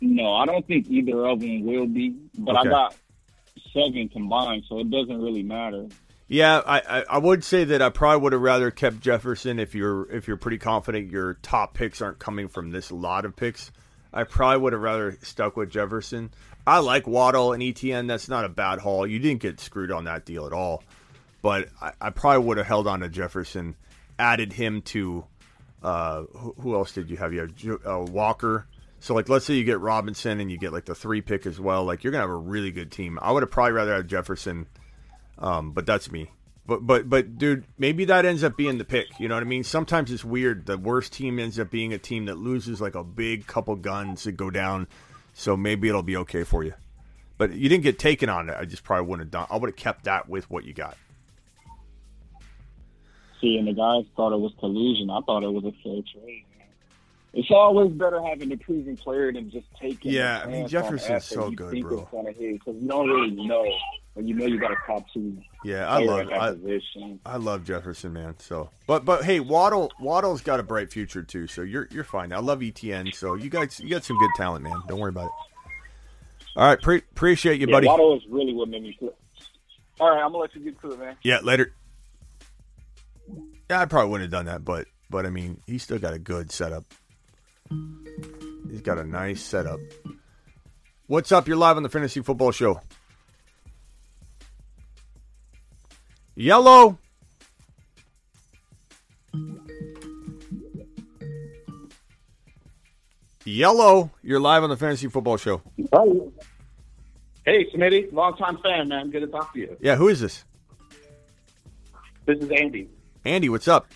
[0.00, 2.68] no, I don't think either of them will be, but Okay.
[2.68, 2.96] I got
[3.72, 5.86] seven combined, so it doesn't really matter.
[6.28, 9.74] Yeah, I, I, I would say that I probably would have rather kept Jefferson if
[9.74, 13.70] you're if you're pretty confident your top picks aren't coming from this lot of picks.
[14.12, 16.30] I probably would have rather stuck with Jefferson.
[16.66, 18.06] I like Waddle and Etienne.
[18.06, 19.06] That's not a bad haul.
[19.06, 20.82] You didn't get screwed on that deal at all.
[21.40, 23.74] But I, I probably would have held on to Jefferson,
[24.18, 25.24] added him to
[25.82, 27.32] uh, who, who else did you have?
[27.32, 28.66] You have uh, Walker.
[29.00, 31.58] So like, let's say you get Robinson and you get like the three pick as
[31.58, 31.84] well.
[31.84, 33.18] Like you're gonna have a really good team.
[33.20, 34.66] I would have probably rather had Jefferson
[35.42, 36.30] um, but that's me.
[36.64, 39.08] But but but dude, maybe that ends up being the pick.
[39.18, 39.64] You know what I mean?
[39.64, 40.66] Sometimes it's weird.
[40.66, 44.24] The worst team ends up being a team that loses like a big couple guns
[44.24, 44.86] that go down.
[45.34, 46.74] So maybe it'll be okay for you.
[47.38, 48.56] But you didn't get taken on it.
[48.56, 49.46] I just probably wouldn't have done.
[49.50, 50.96] I would have kept that with what you got.
[53.40, 55.10] See, and the guys thought it was collusion.
[55.10, 56.44] I thought it was a fair trade.
[57.34, 60.12] It's always better having a proven player than just taking.
[60.12, 62.02] Yeah, I mean, Jefferson's so good, bro.
[62.02, 63.64] it's gonna hit because you don't really know
[64.16, 65.38] you know you got a top two.
[65.64, 66.54] Yeah, I love I.
[67.24, 68.34] I love Jefferson, man.
[68.38, 71.46] So, but but hey, Waddle Waddle's got a bright future too.
[71.46, 72.32] So you're you're fine.
[72.32, 73.10] I love Etienne.
[73.12, 74.82] So you guys you got some good talent, man.
[74.88, 75.32] Don't worry about it.
[76.54, 77.86] All right, pre- appreciate you, yeah, buddy.
[77.86, 79.14] Waddle is really what made me click.
[79.98, 81.16] All right, I'm gonna let you get to it, man.
[81.22, 81.72] Yeah, later.
[83.70, 86.18] Yeah, I probably wouldn't have done that, but but I mean, he's still got a
[86.18, 86.84] good setup.
[88.70, 89.80] He's got a nice setup.
[91.06, 91.48] What's up?
[91.48, 92.80] You're live on the Fantasy Football Show.
[96.34, 96.98] Yellow.
[103.44, 105.62] Yellow, you're live on the Fantasy Football Show.
[107.44, 109.10] Hey, Smitty, long time fan, man.
[109.10, 109.76] Good to talk to you.
[109.80, 110.44] Yeah, who is this?
[112.24, 112.88] This is Andy.
[113.24, 113.88] Andy, what's up?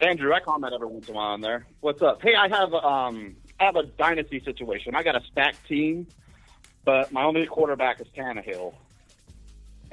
[0.00, 1.66] Andrew, I comment every once in a while on there.
[1.80, 2.22] What's up?
[2.22, 4.94] Hey, I have um, I have a dynasty situation.
[4.94, 6.06] I got a stacked team,
[6.84, 8.74] but my only quarterback is Tannehill,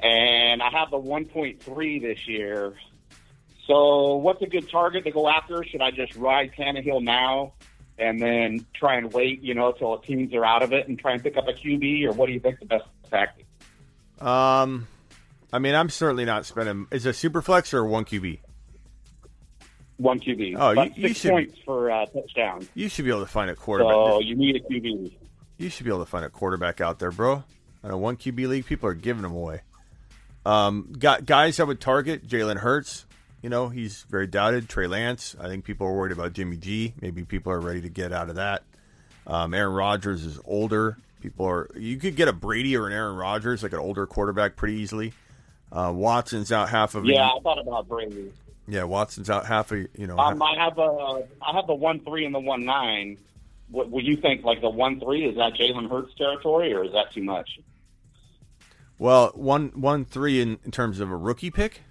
[0.02, 2.74] and I have the 1.3 this year.
[3.66, 5.62] So, what's a good target to go after?
[5.64, 7.52] Should I just ride Tannehill now
[7.98, 10.98] and then try and wait, you know, till the teams are out of it and
[10.98, 13.46] try and pick up a QB, or what do you think the best tactic?
[14.20, 14.88] Um,
[15.52, 16.86] I mean, I'm certainly not spending.
[16.90, 18.40] Is it super flex or one QB?
[19.98, 20.56] One QB.
[20.58, 22.66] Oh, you- you six should be- points for uh, touchdown.
[22.74, 23.92] You should be able to find a quarterback.
[23.92, 25.12] So you need a QB.
[25.58, 27.44] You should be able to find a quarterback out there, bro.
[27.84, 29.60] In a one QB league, people are giving them away.
[30.44, 33.06] Um, got guys I would target: Jalen Hurts.
[33.42, 34.68] You know, he's very doubted.
[34.68, 35.34] Trey Lance.
[35.40, 36.94] I think people are worried about Jimmy G.
[37.00, 38.62] Maybe people are ready to get out of that.
[39.26, 40.96] Um, Aaron Rodgers is older.
[41.20, 41.68] People are.
[41.76, 45.12] You could get a Brady or an Aaron Rodgers, like an older quarterback, pretty easily.
[45.70, 47.04] Uh, Watson's out half of.
[47.04, 48.32] Yeah, I thought about Brady.
[48.68, 49.86] Yeah, Watson's out half a.
[49.96, 50.18] You know.
[50.18, 53.18] Um, I have a I have the one three and the one nine.
[53.70, 54.44] What would you think?
[54.44, 57.58] Like the one three is that Jalen Hurts territory, or is that too much?
[59.02, 61.82] Well, one one three in, in terms of a rookie pick.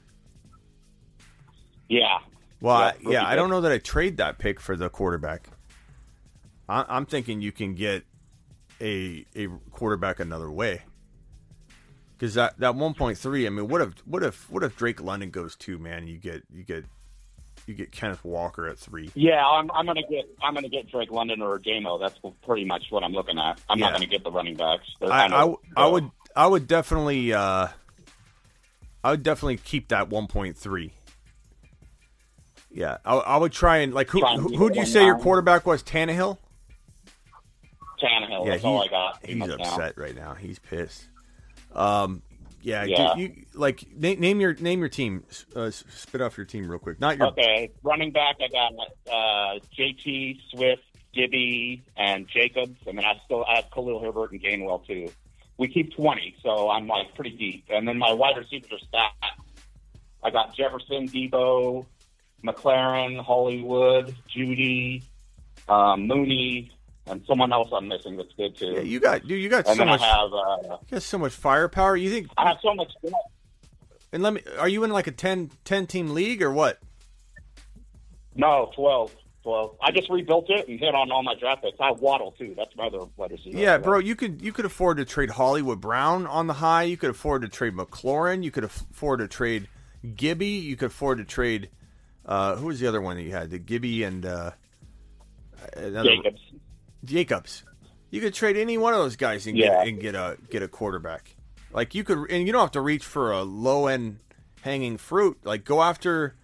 [1.90, 2.20] Yeah.
[2.62, 5.50] Well, Yeah, I, yeah, I don't know that I trade that pick for the quarterback.
[6.70, 8.06] I, I'm thinking you can get
[8.80, 10.84] a a quarterback another way.
[12.18, 15.58] Because that, that 1.3, I mean, what if what if what if Drake London goes
[15.58, 16.08] two, man?
[16.08, 16.86] You get you get
[17.68, 19.12] you get Kenneth Walker at three.
[19.16, 22.00] Yeah, I'm, I'm gonna get I'm gonna get Drake London or Jamo.
[22.00, 23.60] That's pretty much what I'm looking at.
[23.70, 23.88] I'm Yeah.
[23.88, 24.86] not gonna get the running backs.
[25.02, 27.68] They're I, I, I would I would definitely uh,
[29.04, 30.92] I would definitely keep that 1.3.
[32.74, 35.66] Yeah, I, I would try and like who who who'd it you say your quarterback
[35.66, 35.84] was?
[35.84, 36.38] Tannehill.
[38.02, 38.46] Tannehill.
[38.46, 39.26] Yeah, that's all I got.
[39.26, 39.56] He's much now.
[39.58, 40.34] upset right now.
[40.36, 41.08] He's pissed.
[41.74, 42.22] Um,
[42.62, 43.14] yeah, Yeah.
[43.16, 45.24] dude, you like na- name your name your team.
[45.56, 47.00] Uh, spit off your team real quick.
[47.00, 47.28] Not your.
[47.28, 48.74] Okay, running back, I got
[49.12, 54.42] uh, JT, Swift, Gibby, and Jacobs, and then I still I have Khalil Herbert and
[54.42, 55.10] Gainwell too.
[55.62, 57.66] We keep twenty, so I'm like pretty deep.
[57.70, 59.42] And then my wide receivers are stacked.
[60.24, 61.86] I got Jefferson, Deebo,
[62.44, 65.04] McLaurin, Hollywood, Jeudy,
[65.70, 66.72] um, Mooney,
[67.06, 68.72] and someone else I'm missing that's good too.
[68.72, 69.40] Yeah, you got dude.
[69.40, 70.02] You got and so much.
[70.02, 71.96] I have uh, you got so much firepower.
[71.96, 72.30] You think?
[72.38, 72.92] I have so much.
[74.12, 74.42] And let me.
[74.58, 76.80] Are you in like a 10, 10 team league or what?
[78.34, 79.16] No, 12.
[79.44, 79.78] 12.
[79.82, 81.80] I just rebuilt it and hit on all my draft picks.
[81.80, 82.54] I Waddle too.
[82.56, 83.58] That's my other receiver.
[83.58, 84.00] Yeah, bro.
[84.00, 86.84] You could you could afford to trade Hollywood Brown on the high.
[86.84, 88.44] You could afford to trade McLaurin.
[88.44, 89.68] You could afford to trade
[90.16, 90.46] Gibby.
[90.46, 91.70] You could afford to trade.
[92.26, 93.50] Uh, who was the other one that you had?
[93.50, 94.52] The Gibby and uh,
[95.76, 96.42] another, Jacobs.
[97.04, 97.64] Jacobs.
[98.12, 99.70] You could trade any one of those guys and Yeah.
[99.84, 101.36] get and get a get a quarterback.
[101.74, 104.20] Like you could, and you don't have to reach for a low end
[104.62, 105.40] hanging fruit.
[105.44, 106.36] Like go after,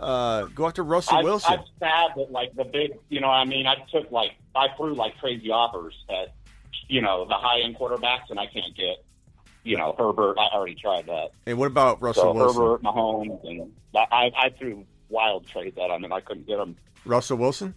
[0.00, 1.52] uh, go after Russell I, Wilson.
[1.52, 4.94] I'm sad that like the big, you know, I mean, I took like I threw
[4.94, 6.34] like crazy offers at,
[6.88, 9.04] you know, the high end quarterbacks, and I can't get,
[9.62, 10.38] you know, Herbert.
[10.38, 11.30] I already tried that.
[11.46, 12.62] and what about Russell so Wilson?
[12.62, 16.76] Herbert, Mahomes, and I, I threw wild trades at him, and I couldn't get him.
[17.04, 17.74] Russell Wilson.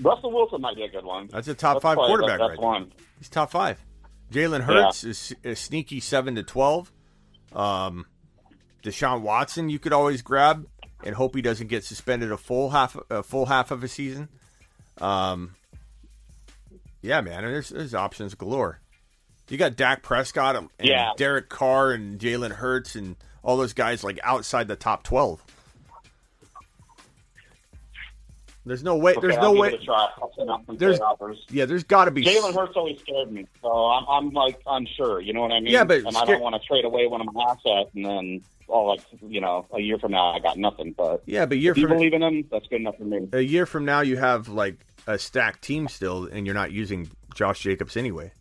[0.00, 1.28] Russell Wilson might be a good one.
[1.30, 2.88] That's a top That's five quarterback right one.
[2.88, 3.06] there.
[3.18, 3.78] He's top five.
[4.32, 6.90] Jalen Hurts is a sneaky seven to twelve.
[7.52, 8.06] Um,
[8.82, 10.66] Deshaun Watson, you could always grab
[11.04, 14.28] and hope he doesn't get suspended a full half a full half of a season.
[15.00, 15.54] Um,
[17.00, 18.78] yeah, man, there's there's options galore.
[19.48, 21.10] You got Dak Prescott and Yeah.
[21.16, 25.42] Derek Carr and Jalen Hurts and all those guys like outside the top twelve.
[28.64, 29.12] There's no way.
[29.12, 29.68] Okay, there's I'll no way.
[29.72, 30.08] It a try.
[30.20, 31.44] I'll send out some There's offers.
[31.50, 31.64] yeah.
[31.64, 32.24] There's got to be.
[32.24, 35.20] Jalen Hurts always scared me, so I'm, I'm like unsure.
[35.20, 35.72] You know what I mean?
[35.72, 38.40] Yeah, but and I don't want to trade away one of my assets, and then
[38.68, 40.92] all like you know, a year from now I got nothing.
[40.96, 43.28] But Yeah, but year if you from believe in him, that's good enough for me.
[43.32, 44.76] a year from now, you have like
[45.08, 48.32] a stacked team still, and you're not using Josh Jacobs anyway.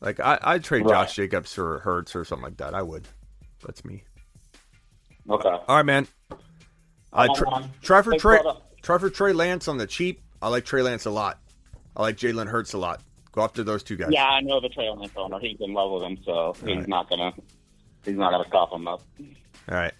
[0.00, 0.90] Like I, I'd trade Right.
[1.06, 2.72] Josh Jacobs for Hurts or something like that.
[2.72, 3.08] I would.
[3.66, 4.04] That's me.
[5.28, 5.48] Okay.
[5.48, 6.06] All right, man.
[7.12, 8.60] Uh, Come try, try for brother.
[8.88, 10.22] Try for Trey Lance on the cheap.
[10.40, 11.38] I like Trey Lance a lot.
[11.94, 13.02] I like Jalen Hurts a lot.
[13.32, 14.08] Go after those two guys.
[14.10, 15.38] Yeah, I know the Trey Lance owner.
[15.38, 16.88] He's in love with him, so he's right.
[16.88, 17.34] not gonna
[18.06, 19.02] he's not gonna cough him up.
[19.70, 19.92] All right.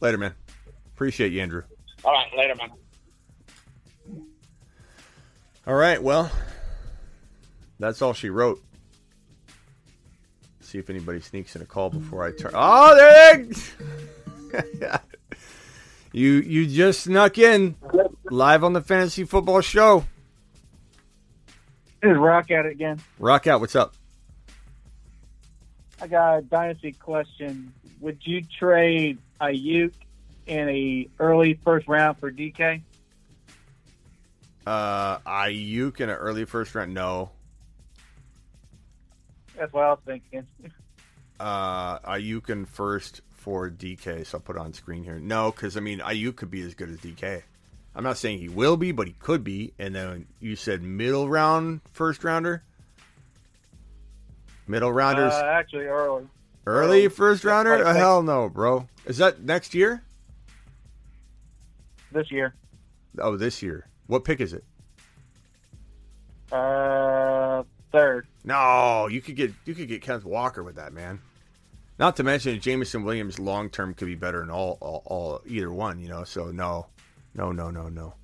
[0.00, 0.34] Later, man.
[0.94, 1.62] Appreciate you, Andrew.
[2.06, 2.70] All right, later, man.
[5.66, 6.02] All right.
[6.02, 6.30] Well,
[7.78, 8.62] that's all she wrote.
[10.62, 12.52] See if anybody sneaks in a call before I turn.
[12.54, 13.46] Oh, there!
[16.14, 17.76] you you just snuck in
[18.32, 20.04] live on the fantasy football show.
[22.00, 23.00] This is Rock at it again.
[23.18, 23.60] Rock out.
[23.60, 23.94] What's up?
[26.00, 27.72] I got a dynasty question.
[28.00, 29.92] Would you trade Aiyuk
[30.46, 32.82] in a early first round for DK?
[34.66, 36.92] Uh, Aiyuk in an early first round.
[36.92, 37.30] No.
[39.56, 40.46] That's what I was thinking.
[41.38, 44.26] Uh, Aiyuk in first for DK.
[44.26, 45.20] So I'll put it on screen here.
[45.20, 47.42] No, because I mean Aiyuk could be as good as DK.
[47.94, 49.72] I'm not saying he will be, but he could be.
[49.78, 52.62] And then you said middle round first rounder.
[54.66, 56.26] Middle rounders, Uh, actually, early.
[56.66, 57.78] early first rounder.
[57.78, 58.86] like Oh, hell no, bro.
[59.04, 60.02] Is that next year?
[62.12, 62.54] This year.
[63.18, 63.86] Oh, this year.
[64.06, 64.64] What pick is it?
[66.50, 67.62] Uh,
[67.92, 68.26] third.
[68.44, 71.20] No, you could get you could get Kenneth Walker with that man.
[71.98, 75.70] Not to mention Jameson Williams long term could be better in all, all all either
[75.72, 76.24] one, you know.
[76.24, 76.86] So no,
[77.34, 78.14] no, no, no, no.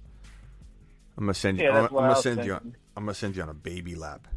[1.16, 1.64] I'm gonna send you.
[1.64, 2.54] Yeah, I'm, I'm gonna was send you.
[2.54, 2.76] On.
[2.96, 4.28] I'm gonna send you on a baby lap.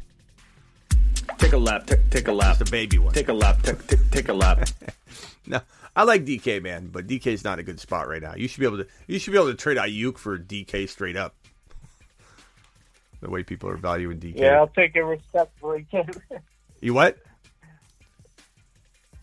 [1.38, 1.86] Take a lap.
[1.86, 2.58] Take, take a lap.
[2.58, 3.14] Just a baby one.
[3.14, 3.62] Take a lap.
[3.62, 4.68] Take, take, take a lap.
[5.44, 5.60] No,
[5.96, 8.34] I like DK man, but DK's not a good spot right now.
[8.36, 8.86] You should be able to.
[9.08, 11.34] You should be able to trade Aiyuk for DK straight up.
[13.20, 14.38] The way people are valuing DK.
[14.38, 16.40] Yeah, I'll take every step it respectfully.
[16.80, 17.18] You what?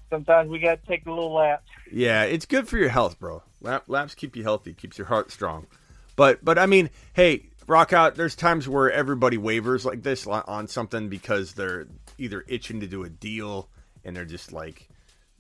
[0.10, 1.64] Sometimes we got to take a little lap.
[1.91, 3.43] Yeah, it's good for your health, bro.
[3.62, 5.68] Lap, laps keep you healthy, keeps your heart strong.
[6.16, 8.16] But but I mean, hey, rock out.
[8.16, 11.88] There's times where everybody wavers like this on something because they're
[12.18, 13.70] either itching to do a deal
[14.03, 14.89] and they're just like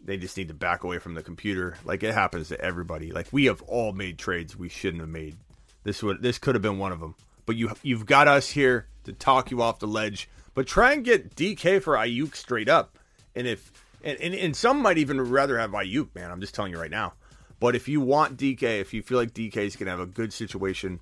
[0.03, 1.77] they just need to back away from the computer.
[1.83, 3.11] Like it happens to everybody.
[3.11, 5.35] Like we have all made trades we shouldn't have made.
[5.83, 7.15] This would this could have been one of them.
[7.45, 10.29] But you you've got us here to talk you off the ledge.
[10.53, 12.97] But try and get DK for Aiyuk straight up.
[13.35, 13.71] And if
[14.03, 16.31] and, and, and some might even rather have Aiyuk, man.
[16.31, 17.13] I'm just telling you right now.
[17.59, 20.05] But if you want DK, if you feel like DK is going to have a
[20.05, 20.99] good situation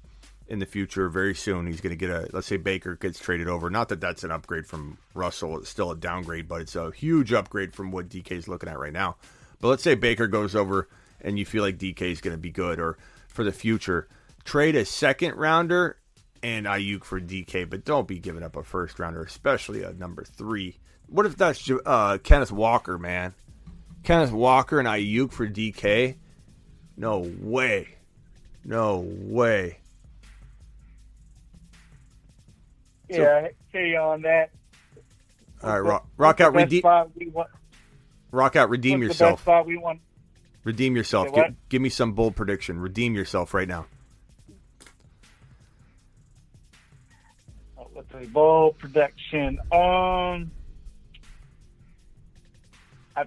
[0.48, 2.30] in the future, very soon, he's going to get a.
[2.34, 3.70] Let's say Baker gets traded over.
[3.70, 5.58] Not that that's an upgrade from Russell.
[5.58, 8.80] It's still a downgrade, but it's a huge upgrade from what DK is looking at
[8.80, 9.18] right now.
[9.60, 10.88] But let's say Baker goes over,
[11.22, 12.98] and you feel like DK is going to be good, or
[13.28, 14.08] for the future,
[14.46, 15.98] trade a second rounder
[16.44, 20.24] and Aiyuk for DK, but don't be giving up a first rounder, especially a number
[20.24, 20.78] three.
[21.08, 23.34] What if that's uh, Kenneth Walker, man?
[24.04, 26.16] Kenneth Walker and Aiyuk for DK?
[26.98, 27.90] No way.
[28.66, 29.78] No way.
[33.12, 34.50] So- Yeah, hear you on that.
[35.64, 37.50] All right, rock, rock out, redeem, spot we want-
[38.32, 39.42] rock out, redeem what's the yourself.
[39.42, 40.02] spot we want?
[40.64, 41.34] Redeem yourself.
[41.34, 42.80] Say give me some bold prediction.
[42.80, 43.86] Redeem yourself right now.
[47.78, 49.60] Oh, Let's see, bold prediction.
[49.72, 50.52] Um,
[53.16, 53.26] I,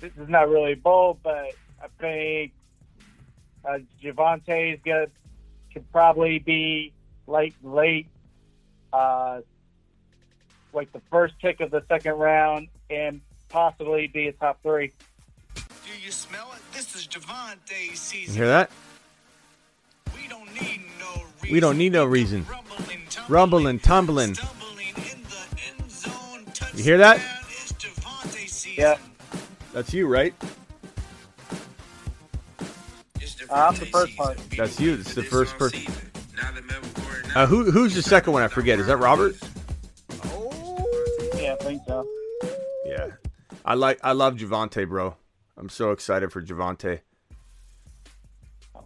[0.00, 1.52] this is not really bold, but
[1.82, 2.52] I think
[3.66, 5.06] uh, Javonte's gonna
[5.72, 6.92] could probably be
[7.26, 8.06] late, late,
[8.92, 9.40] uh,
[10.72, 14.92] like the first pick of the second round, and possibly be a top three.
[15.54, 15.62] Do
[16.02, 16.62] you smell it?
[16.72, 18.34] This is Javonte You season.
[18.36, 18.70] hear that?
[20.14, 22.46] We don't need no We don't need no reason.
[23.28, 24.36] Rumbling, tumbling.
[26.74, 27.20] You hear that?
[28.76, 28.98] Yeah.
[29.72, 30.34] That's you, right?
[33.54, 34.36] I'm the first part.
[34.56, 34.94] That's you.
[34.94, 35.92] It's the first person.
[37.34, 38.42] Uh, who who's the second one?
[38.42, 38.78] I forget.
[38.78, 39.36] Is that Robert?
[41.36, 42.06] Yeah, I think so.
[42.84, 43.10] Yeah.
[43.64, 43.98] I like.
[44.02, 45.16] I love Javonte, bro.
[45.56, 47.00] I'm so excited for Javonte.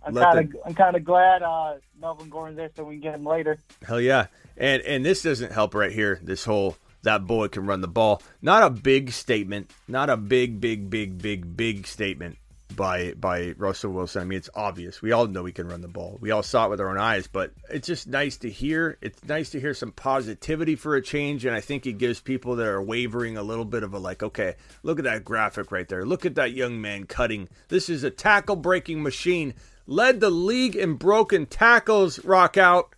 [0.05, 3.15] I'm kind of I'm kind of glad uh, Melvin Gordon's there so we can get
[3.15, 3.59] him later.
[3.87, 4.27] Hell yeah.
[4.57, 6.21] And and this doesn't help right here.
[6.23, 8.23] This whole that boy can run the ball.
[8.41, 9.71] Not a big statement.
[9.87, 12.39] Not a big, big, big, big, big statement.
[12.79, 14.23] By by Russell Wilson.
[14.23, 15.03] I mean, it's obvious.
[15.03, 16.17] We all know he can run the ball.
[16.23, 17.27] We all saw it with our own eyes.
[17.27, 18.97] But it's just nice to hear.
[19.03, 22.57] It's nice to hear some positivity for a change, and I think it gives people
[22.57, 25.89] that are wavering a little bit of a like, okay, look at that graphic right
[25.89, 26.07] there.
[26.07, 27.49] Look at that young man cutting.
[27.69, 29.53] This is a tackle breaking machine.
[29.87, 32.25] Led the league in broken tackles.
[32.25, 32.95] Rock out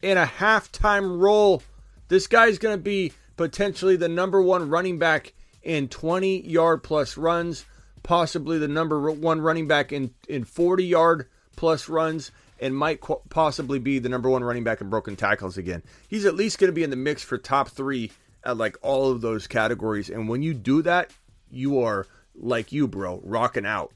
[0.00, 1.62] in a halftime roll.
[2.08, 7.16] This guy's going to be potentially the number one running back in 20 yard plus
[7.16, 7.66] runs,
[8.02, 12.30] possibly the number one running back in, in 40 yard plus runs,
[12.60, 15.82] and might qu- possibly be the number one running back in broken tackles again.
[16.08, 18.12] He's at least going to be in the mix for top three
[18.44, 20.10] at like all of those categories.
[20.10, 21.12] And when you do that,
[21.50, 23.92] you are like you, bro, rocking out.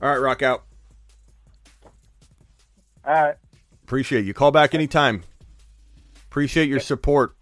[0.00, 0.64] All right, rock out.
[3.06, 3.36] All right.
[3.84, 4.34] Appreciate you.
[4.34, 5.22] Call back anytime.
[6.30, 7.36] Appreciate your support.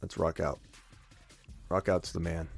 [0.00, 0.58] Let's rock out.
[1.72, 2.48] Rock out's the man.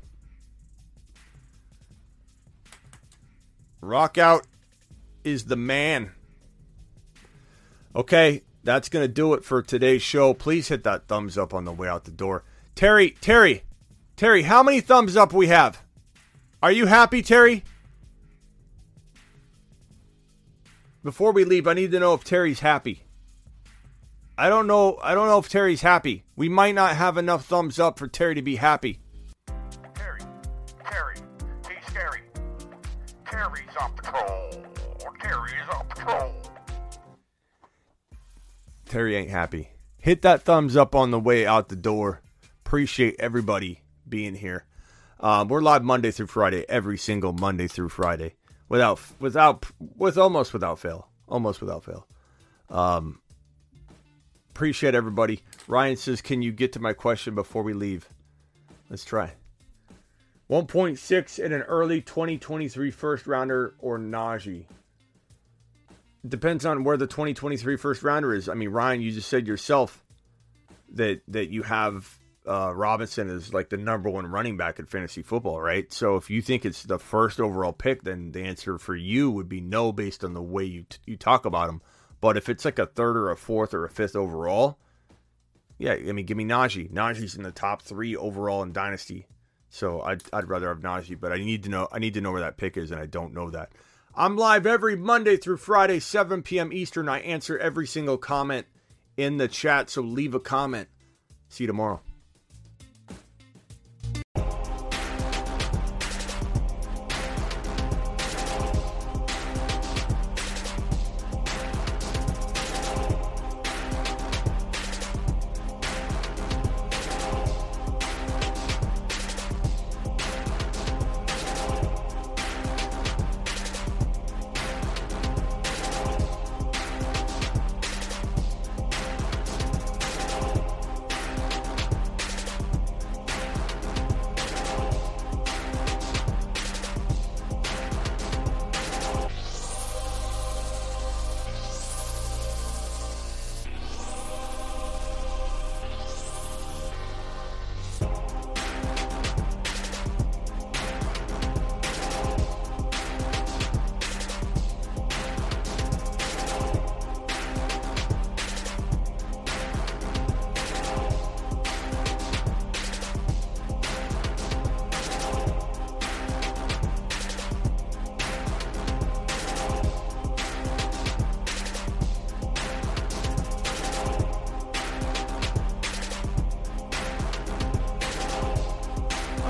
[3.81, 4.45] Rock out
[5.23, 6.11] is the man.
[7.95, 10.35] Okay, that's going to do it for today's show.
[10.35, 12.43] Please hit that thumbs up on the way out the door.
[12.75, 13.63] Terry, Terry,
[14.17, 15.81] Terry, how many thumbs up we have?
[16.61, 17.63] Are you happy, Terry?
[21.05, 23.05] Before we leave, I need to know if Terry's happy.
[24.37, 24.99] I don't know.
[25.05, 26.25] I don't know if Terry's happy.
[26.35, 28.99] We might not have enough thumbs up for Terry to be happy.
[33.35, 34.65] Terry's on patrol.
[35.21, 36.35] Terry's on patrol.
[38.87, 39.71] Terry ain't happy.
[39.99, 42.23] Hit that thumbs up on the way out the door.
[42.65, 44.67] Appreciate everybody being here.
[45.19, 48.37] Um, we're live Monday through Friday, every single Monday through Friday,
[48.69, 52.07] without without with almost without fail, almost without fail.
[52.71, 53.21] Um,
[54.51, 55.43] appreciate everybody.
[55.67, 58.09] Ryan says, "Can you get to my question before we leave?"
[58.89, 59.33] Let's try.
[60.51, 64.67] 1.6 in an early 2023 first rounder or Najee.
[66.27, 68.49] Depends on where the 2023 first rounder is.
[68.49, 70.03] I mean, Ryan, you just said yourself
[70.91, 75.23] that that you have uh, Robinson as like the number one running back in fantasy
[75.23, 75.91] football, right?
[75.93, 79.49] So if you think it's the first overall pick, then the answer for you would
[79.49, 81.81] be no, based on the way you t- you talk about him.
[82.21, 84.79] But if it's like a third or a fourth or a fifth overall,
[85.79, 86.91] yeah, I mean, give me Najee.
[86.91, 89.27] Najee's in the top three overall in Dynasty,
[89.75, 91.19] so I'd, I'd rather have Najee.
[91.19, 93.07] But I need to know I need to know where that pick is, and I
[93.07, 93.73] don't know that.
[94.15, 96.73] I'm live every Monday through Friday, 7 p.m.
[96.73, 97.09] Eastern.
[97.09, 98.67] I answer every single comment
[99.17, 100.89] in the chat, so leave a comment.
[101.49, 102.01] See you tomorrow.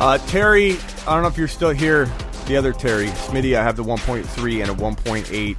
[0.05, 0.73] Uh, Terry,
[1.07, 2.05] I don't know if you're still here.
[2.45, 5.57] The other Terry, Smitty, I have the 1.3 and a 1.8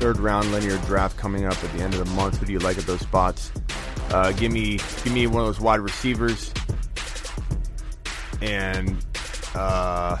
[0.00, 2.38] third round linear draft coming up at the end of the month.
[2.38, 3.52] Who do you like at those spots?
[4.10, 6.52] Uh, give me, give me one of those wide receivers.
[8.40, 8.96] And
[9.54, 10.16] uh,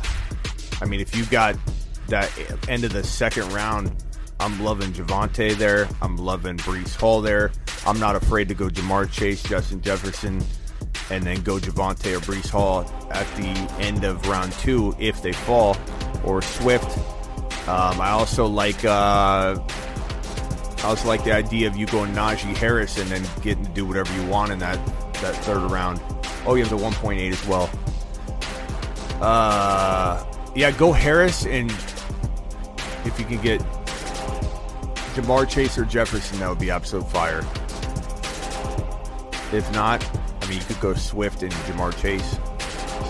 [0.80, 1.56] I mean, if you got
[2.06, 2.30] that
[2.68, 3.90] end of the second round,
[4.38, 5.88] I'm loving Javonte there.
[6.00, 7.50] I'm loving Breece Hall there.
[7.84, 10.40] I'm not afraid to go Ja'Marr Chase, Justin Jefferson
[11.10, 13.48] and then go Javonte or Breece Hall at the
[13.80, 15.76] end of round two if they fall,
[16.24, 16.98] or Swift.
[17.68, 19.58] Um, I also like uh,
[20.78, 23.86] I also like the idea of you going Najee Harris and then getting to do
[23.86, 24.84] whatever you want in that
[25.14, 26.00] that third round.
[26.44, 27.70] Oh, you have the 1.8 as well.
[29.22, 30.24] Uh,
[30.56, 31.70] yeah, go Harris and
[33.04, 33.60] if you can get
[35.14, 37.40] Ja'Marr Chase or Jefferson, that would be absolute fire.
[39.52, 40.02] If not,
[40.52, 42.38] mean, you could go Swift and Ja'Marr Chase.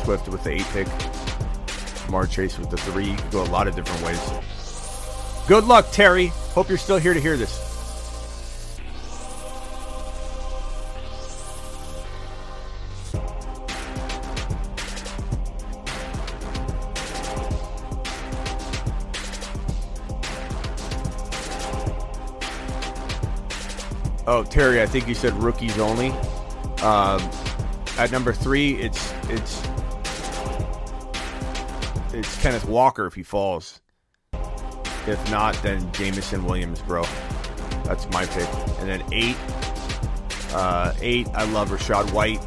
[0.04, 0.86] Swift with the eight pick.
[0.86, 3.10] Ja'Marr Chase with the three.
[3.10, 5.48] You could go a lot of different ways.
[5.48, 6.26] Good luck, Terry.
[6.54, 7.68] Hope you're still here to hear this.
[24.24, 26.14] Oh, Terry, I think you said rookies only.
[26.82, 27.30] Um,
[27.98, 29.62] at number three, it's it's
[32.12, 33.80] it's Kenneth Walker if he falls.
[35.06, 37.04] If not, then Jameson Williams, bro.
[37.84, 38.48] That's my pick.
[38.78, 39.36] And then eight,
[40.52, 41.28] uh, eight.
[41.34, 42.40] I love Rachaad White.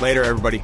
[0.00, 0.62] Later, everybody.